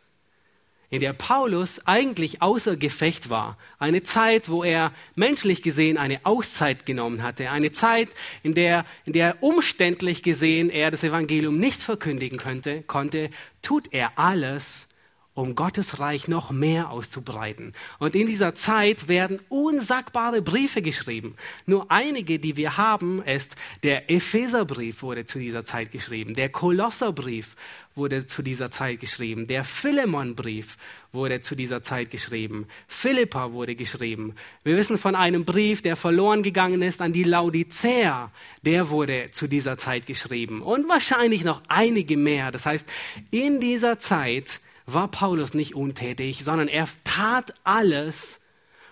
[0.92, 3.58] in der Paulus eigentlich außer Gefecht war.
[3.80, 7.50] Eine Zeit, wo er menschlich gesehen eine Auszeit genommen hatte.
[7.50, 8.10] Eine Zeit,
[8.44, 13.30] in der, in der umständlich gesehen er das Evangelium nicht verkündigen könnte, konnte,
[13.62, 14.86] tut er alles,
[15.34, 17.74] um Gottes Reich noch mehr auszubreiten.
[18.00, 21.36] Und in dieser Zeit werden unsagbare Briefe geschrieben.
[21.66, 27.56] Nur einige, die wir haben, ist der Epheserbrief wurde zu dieser Zeit geschrieben, der Kolosserbrief
[27.96, 30.78] wurde zu dieser Zeit geschrieben, der Philemonbrief
[31.12, 34.36] wurde zu dieser Zeit geschrieben, Philippa wurde geschrieben.
[34.64, 38.32] Wir wissen von einem Brief, der verloren gegangen ist an die Laodicea,
[38.64, 42.52] der wurde zu dieser Zeit geschrieben und wahrscheinlich noch einige mehr.
[42.52, 42.88] Das heißt,
[43.30, 44.62] in dieser Zeit
[44.94, 48.40] war Paulus nicht untätig, sondern er tat alles,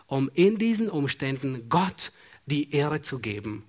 [0.08, 2.12] um in diesen Umständen Gott
[2.45, 3.64] die Ehre zu geben.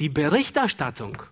[0.00, 1.22] Die Berichterstattung,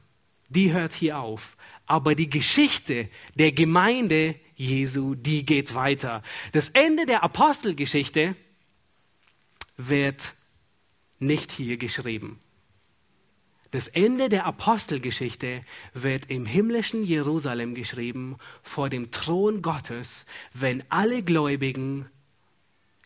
[0.48, 1.56] die hört hier auf,
[1.86, 6.22] aber die Geschichte der Gemeinde Jesu, die geht weiter.
[6.52, 8.36] Das Ende der Apostelgeschichte
[9.76, 10.34] wird
[11.18, 12.40] nicht hier geschrieben.
[13.74, 15.62] Das Ende der Apostelgeschichte
[15.94, 22.08] wird im himmlischen Jerusalem geschrieben, vor dem Thron Gottes, wenn alle Gläubigen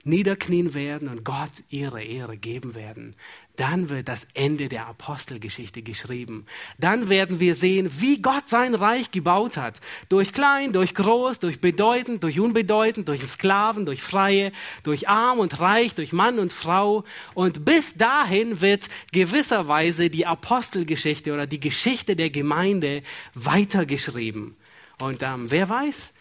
[0.09, 3.15] niederknien werden und Gott ihre Ehre geben werden.
[3.57, 6.47] Dann wird das Ende der Apostelgeschichte geschrieben.
[6.79, 9.81] Dann werden wir sehen, wie Gott sein Reich gebaut hat.
[10.09, 14.53] Durch klein, durch groß, durch bedeutend, durch unbedeutend, durch Sklaven, durch Freie,
[14.85, 17.05] durch arm und reich, durch Mann und Frau.
[17.35, 23.03] Und bis dahin wird gewisserweise die Apostelgeschichte oder die Geschichte der Gemeinde
[23.35, 24.57] weitergeschrieben.
[25.01, 26.13] Und ähm, wer weiß,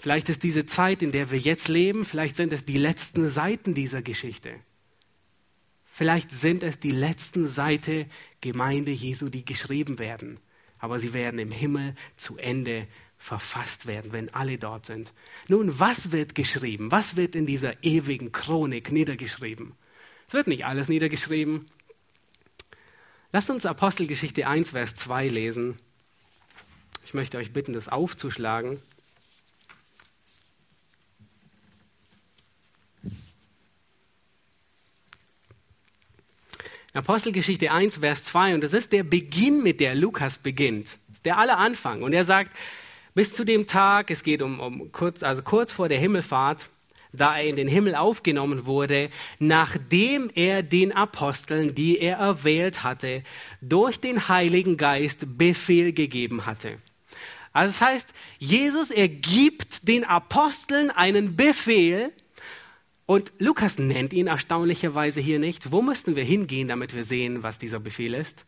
[0.00, 3.74] Vielleicht ist diese Zeit, in der wir jetzt leben, vielleicht sind es die letzten Seiten
[3.74, 4.54] dieser Geschichte.
[5.86, 8.06] Vielleicht sind es die letzten Seiten
[8.40, 10.38] Gemeinde Jesu, die geschrieben werden.
[10.78, 12.86] Aber sie werden im Himmel zu Ende
[13.16, 15.12] verfasst werden, wenn alle dort sind.
[15.48, 16.92] Nun, was wird geschrieben?
[16.92, 19.72] Was wird in dieser ewigen Chronik niedergeschrieben?
[20.28, 21.66] Es wird nicht alles niedergeschrieben.
[23.32, 25.76] Lasst uns Apostelgeschichte 1, Vers 2 lesen.
[27.04, 28.80] Ich möchte euch bitten, das aufzuschlagen.
[36.94, 40.98] Apostelgeschichte 1, Vers 2, und das ist der Beginn, mit der Lukas beginnt.
[41.24, 42.02] Der aller Anfang.
[42.02, 42.50] Und er sagt,
[43.14, 46.70] bis zu dem Tag, es geht um, um kurz, also kurz vor der Himmelfahrt,
[47.12, 53.22] da er in den Himmel aufgenommen wurde, nachdem er den Aposteln, die er erwählt hatte,
[53.60, 56.78] durch den Heiligen Geist Befehl gegeben hatte.
[57.52, 62.12] Also das heißt, Jesus, er gibt den Aposteln einen Befehl
[63.08, 65.72] und Lukas nennt ihn erstaunlicherweise hier nicht.
[65.72, 68.44] Wo müssten wir hingehen, damit wir sehen, was dieser Befehl ist?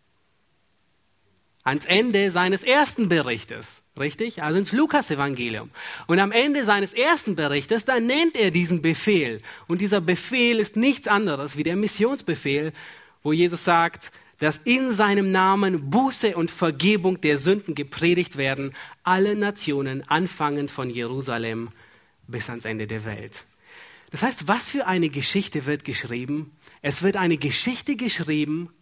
[1.64, 4.42] Ans Ende seines ersten Berichtes, richtig?
[4.42, 5.70] Also ins Lukas-Evangelium.
[6.08, 9.40] Und am Ende seines ersten Berichtes, da nennt er diesen Befehl.
[9.66, 12.74] Und dieser Befehl ist nichts anderes wie der Missionsbefehl,
[13.22, 19.36] wo Jesus sagt, dass in seinem Namen Buße und Vergebung der Sünden gepredigt werden, alle
[19.36, 21.70] Nationen, anfangend von Jerusalem
[22.26, 23.46] bis ans Ende der Welt.
[24.10, 26.52] Das heißt, was für eine Geschichte wird geschrieben?
[26.82, 28.72] Es wird eine Geschichte geschrieben,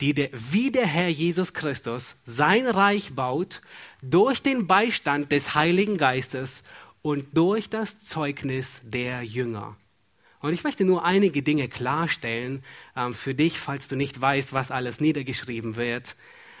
[0.00, 3.62] die der, wie der Herr Jesus Christus sein Reich baut,
[4.02, 6.62] durch den Beistand des Heiligen Geistes
[7.02, 9.76] und durch das Zeugnis der Jünger.
[10.40, 12.64] Und ich möchte nur einige Dinge klarstellen
[12.96, 16.16] ähm, für dich, falls du nicht weißt, was alles niedergeschrieben wird.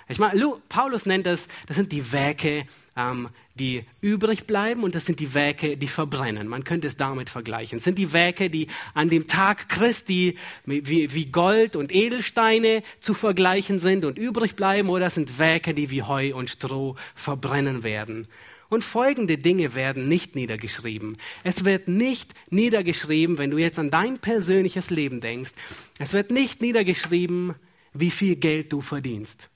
[0.08, 2.66] Ich meine, Paulus nennt das, das sind die Werke,
[2.96, 6.48] ähm, die übrig bleiben und das sind die Werke, die verbrennen.
[6.48, 7.78] Man könnte es damit vergleichen.
[7.78, 13.78] Es sind die Werke, die an dem Tag Christi wie, Gold und Edelsteine zu vergleichen
[13.78, 18.26] sind und übrig bleiben oder es sind Werke, die wie Heu und Stroh verbrennen werden.
[18.70, 21.18] Und folgende Dinge werden nicht niedergeschrieben.
[21.44, 25.52] Es wird nicht niedergeschrieben, wenn du jetzt an dein persönliches Leben denkst,
[25.98, 27.54] es wird nicht niedergeschrieben,
[27.92, 29.50] wie viel Geld du verdienst.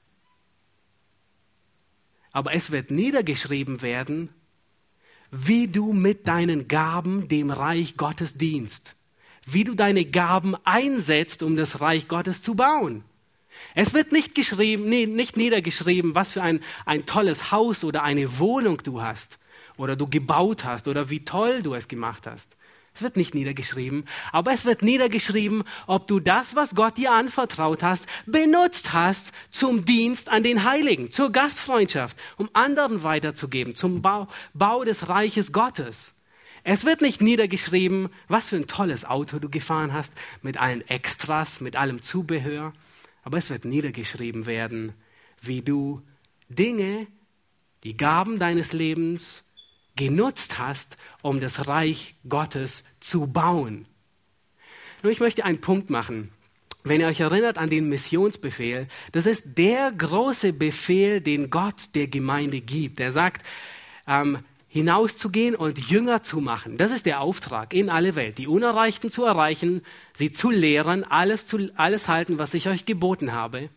[2.37, 4.29] Aber es wird niedergeschrieben werden,
[5.31, 8.95] wie du mit deinen Gaben dem Reich Gottes dienst,
[9.47, 13.05] wie du deine Gaben einsetzt, um das Reich Gottes zu bauen.
[13.75, 18.39] Es wird nicht geschrieben, nee, nicht niedergeschrieben, was für ein, ein tolles Haus oder eine
[18.39, 19.39] Wohnung du hast
[19.79, 22.59] oder du gebaut hast oder wie toll du es gemacht hast.
[22.97, 27.83] Es wird nicht niedergeschrieben, aber es wird niedergeschrieben, ob du das, was Gott dir anvertraut
[27.83, 34.29] hast, benutzt hast zum Dienst an den Heiligen, zur Gastfreundschaft, um anderen weiterzugeben, zum Bau,
[34.55, 36.15] Bau des Reiches Gottes.
[36.65, 41.61] Es wird nicht niedergeschrieben, was für ein tolles Auto du gefahren hast, mit allen Extras,
[41.61, 42.73] mit allem Zubehör.
[43.25, 44.95] Aber es wird niedergeschrieben werden,
[45.43, 46.01] wie du
[46.49, 47.09] Dinge,
[47.85, 49.45] die Gaben deines Lebens
[49.97, 53.87] genutzt hast, um das Reich Gottes zu bauen.
[55.03, 56.31] Nur ich möchte einen Punkt machen.
[56.85, 62.07] Wenn ihr euch erinnert an den Missionsbefehl, das ist der große Befehl, den Gott der
[62.07, 63.01] Gemeinde gibt.
[63.01, 63.45] Er sagt,
[64.07, 64.39] ähm,
[64.69, 66.77] hinauszugehen und Jünger zu machen.
[66.77, 69.81] Das ist der Auftrag in alle Welt, die Unerreichten zu erreichen,
[70.15, 73.71] sie zu lehren, alles, zu, alles halten, was ich euch geboten habe.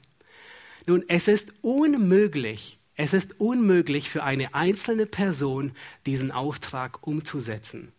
[0.86, 5.72] Nun, es ist unmöglich, es ist unmöglich für eine einzelne Person,
[6.06, 7.93] diesen Auftrag umzusetzen.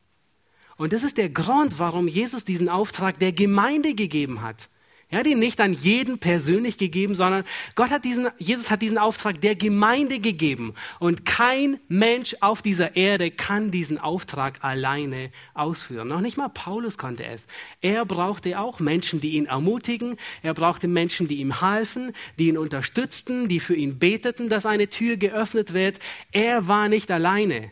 [0.77, 4.69] Und das ist der Grund, warum Jesus diesen Auftrag der Gemeinde gegeben hat.
[5.13, 7.45] Hat ihn nicht an jeden persönlich gegeben, sondern
[7.75, 10.75] Gott hat diesen, Jesus hat diesen Auftrag der Gemeinde gegeben.
[11.01, 16.09] Und kein Mensch auf dieser Erde kann diesen Auftrag alleine ausführen.
[16.09, 17.47] Noch nicht mal Paulus konnte es.
[17.81, 20.17] Er brauchte auch Menschen, die ihn ermutigen.
[20.43, 24.89] Er brauchte Menschen, die ihm halfen, die ihn unterstützten, die für ihn beteten, dass eine
[24.89, 25.99] Tür geöffnet wird.
[26.31, 27.71] Er war nicht alleine.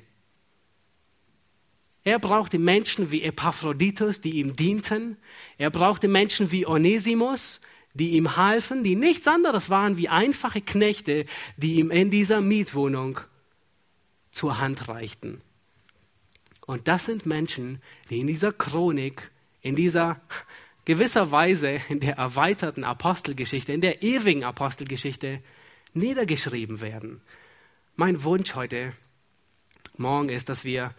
[2.04, 5.16] Er brauchte Menschen wie Epaphroditus, die ihm dienten.
[5.58, 7.60] Er brauchte Menschen wie Onesimus,
[7.94, 11.26] die ihm halfen, die nichts anderes waren wie einfache Knechte,
[11.56, 13.20] die ihm in dieser Mietwohnung
[14.30, 15.40] zur Hand reichten.
[16.66, 19.30] Und das sind Menschen, die in dieser Chronik,
[19.62, 20.20] in dieser
[20.84, 25.42] gewisser Weise, in der erweiterten Apostelgeschichte, in der ewigen Apostelgeschichte
[25.92, 27.20] niedergeschrieben werden.
[27.96, 28.92] Mein Wunsch heute
[29.96, 30.94] Morgen ist, dass wir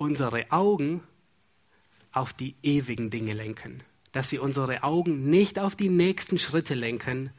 [0.00, 1.02] unsere Augen
[2.10, 3.82] auf die ewigen Dinge lenken.
[4.12, 7.30] Dass wir unsere Augen nicht auf die nächsten Schritte lenken,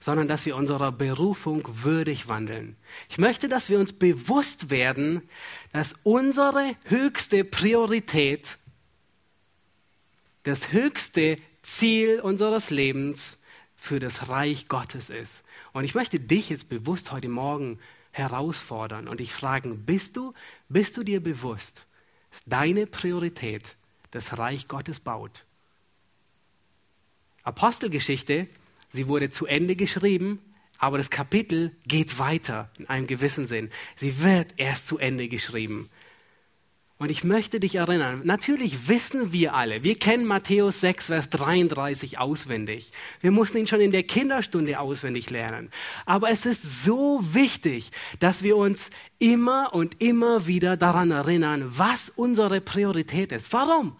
[0.00, 2.76] sondern dass wir unserer Berufung würdig wandeln.
[3.08, 5.22] Ich möchte, dass wir uns bewusst werden,
[5.72, 8.58] dass unsere höchste Priorität,
[10.44, 13.38] das höchste Ziel unseres Lebens
[13.76, 15.42] für das Reich Gottes ist.
[15.72, 17.78] Und ich möchte dich jetzt bewusst heute Morgen
[18.10, 20.34] herausfordern und dich fragen, bist du,
[20.68, 21.86] bist du dir bewusst,
[22.30, 23.76] ist deine Priorität
[24.10, 25.44] das Reich Gottes baut.
[27.42, 28.48] Apostelgeschichte,
[28.92, 30.40] sie wurde zu Ende geschrieben,
[30.78, 33.70] aber das Kapitel geht weiter in einem gewissen Sinn.
[33.96, 35.90] Sie wird erst zu Ende geschrieben.
[37.00, 42.18] Und ich möchte dich erinnern, natürlich wissen wir alle, wir kennen Matthäus 6, Vers 33
[42.18, 42.92] auswendig.
[43.22, 45.70] Wir mussten ihn schon in der Kinderstunde auswendig lernen.
[46.04, 52.10] Aber es ist so wichtig, dass wir uns immer und immer wieder daran erinnern, was
[52.16, 53.52] unsere Priorität ist.
[53.52, 53.96] Warum?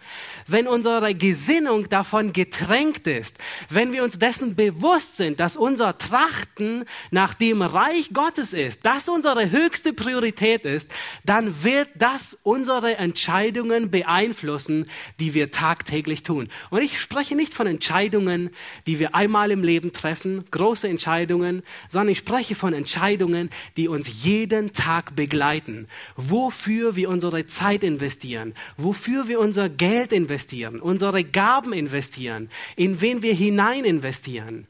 [0.47, 3.37] Wenn unsere Gesinnung davon getränkt ist,
[3.69, 9.09] wenn wir uns dessen bewusst sind, dass unser Trachten nach dem Reich Gottes ist, das
[9.09, 10.91] unsere höchste Priorität ist,
[11.25, 14.87] dann wird das unsere Entscheidungen beeinflussen,
[15.19, 16.49] die wir tagtäglich tun.
[16.71, 18.51] Und ich spreche nicht von Entscheidungen,
[18.87, 24.25] die wir einmal im Leben treffen, große Entscheidungen, sondern ich spreche von Entscheidungen, die uns
[24.25, 31.73] jeden Tag begleiten, wofür wir unsere Zeit investieren, wofür wir unser Geld investieren, unsere Gaben
[31.73, 34.67] investieren, in wen wir hinein investieren.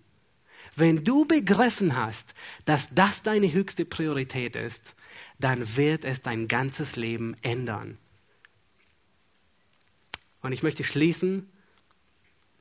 [0.76, 4.94] Wenn du begriffen hast, dass das deine höchste Priorität ist,
[5.38, 7.98] dann wird es dein ganzes Leben ändern.
[10.42, 11.48] Und ich möchte schließen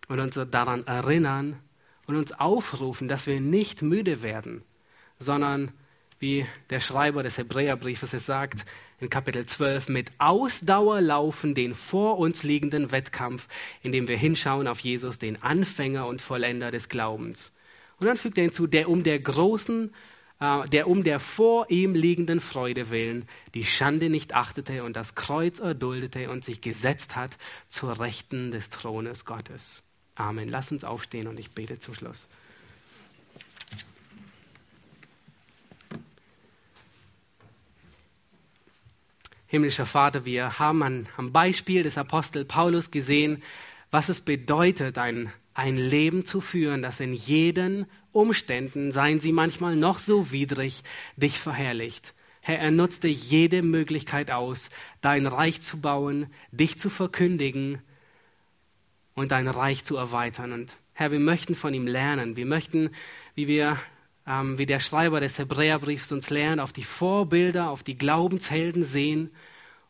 [0.08, 1.60] und uns daran erinnern
[2.08, 4.64] und uns aufrufen, dass wir nicht müde werden,
[5.20, 5.72] sondern
[6.20, 8.66] wie der Schreiber des Hebräerbriefes es sagt,
[9.00, 13.48] in Kapitel 12, mit Ausdauer laufen den vor uns liegenden Wettkampf,
[13.82, 17.54] indem wir hinschauen auf Jesus, den Anfänger und Vollender des Glaubens.
[18.00, 19.94] Und dann fügt er hinzu, der um der großen,
[20.40, 25.60] der um der vor ihm liegenden Freude willen die Schande nicht achtete und das Kreuz
[25.60, 27.38] erduldete und sich gesetzt hat
[27.68, 29.84] zur Rechten des Thrones Gottes.
[30.16, 30.48] Amen.
[30.48, 32.28] Lass uns aufstehen und ich bete zum Schluss.
[39.48, 43.42] Himmlischer Vater, wir haben an, am Beispiel des Apostel Paulus gesehen,
[43.90, 49.76] was es bedeutet, ein, ein Leben zu führen, das in jeden Umständen, seien sie manchmal
[49.76, 50.84] noch so widrig,
[51.16, 52.14] dich verherrlicht.
[52.42, 54.70] Herr, er nutzte jede Möglichkeit aus,
[55.02, 57.82] dein Reich zu bauen, dich zu verkündigen
[59.14, 60.54] und dein Reich zu erweitern.
[60.54, 62.36] Und Herr, wir möchten von ihm lernen.
[62.36, 62.92] Wir möchten,
[63.36, 63.78] wie wir
[64.30, 69.32] ähm, wie der Schreiber des Hebräerbriefs uns lernt, auf die Vorbilder, auf die Glaubenshelden sehen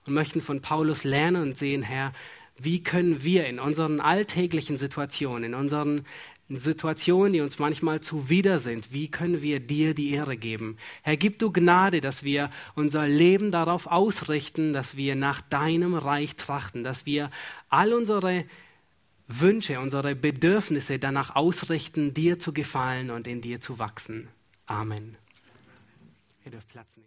[0.06, 2.14] und möchten von Paulus lernen und sehen, Herr,
[2.58, 6.06] wie können wir in unseren alltäglichen Situationen, in unseren
[6.50, 10.78] Situationen, die uns manchmal zuwider sind, wie können wir dir die Ehre geben?
[11.04, 16.36] Herr, gib du Gnade, dass wir unser Leben darauf ausrichten, dass wir nach deinem Reich
[16.36, 17.30] trachten, dass wir
[17.70, 18.46] all unsere
[19.28, 24.28] Wünsche, unsere Bedürfnisse danach ausrichten, dir zu gefallen und in dir zu wachsen.
[24.66, 25.18] Amen.
[26.46, 26.98] Ihr dürft Platz nehmen.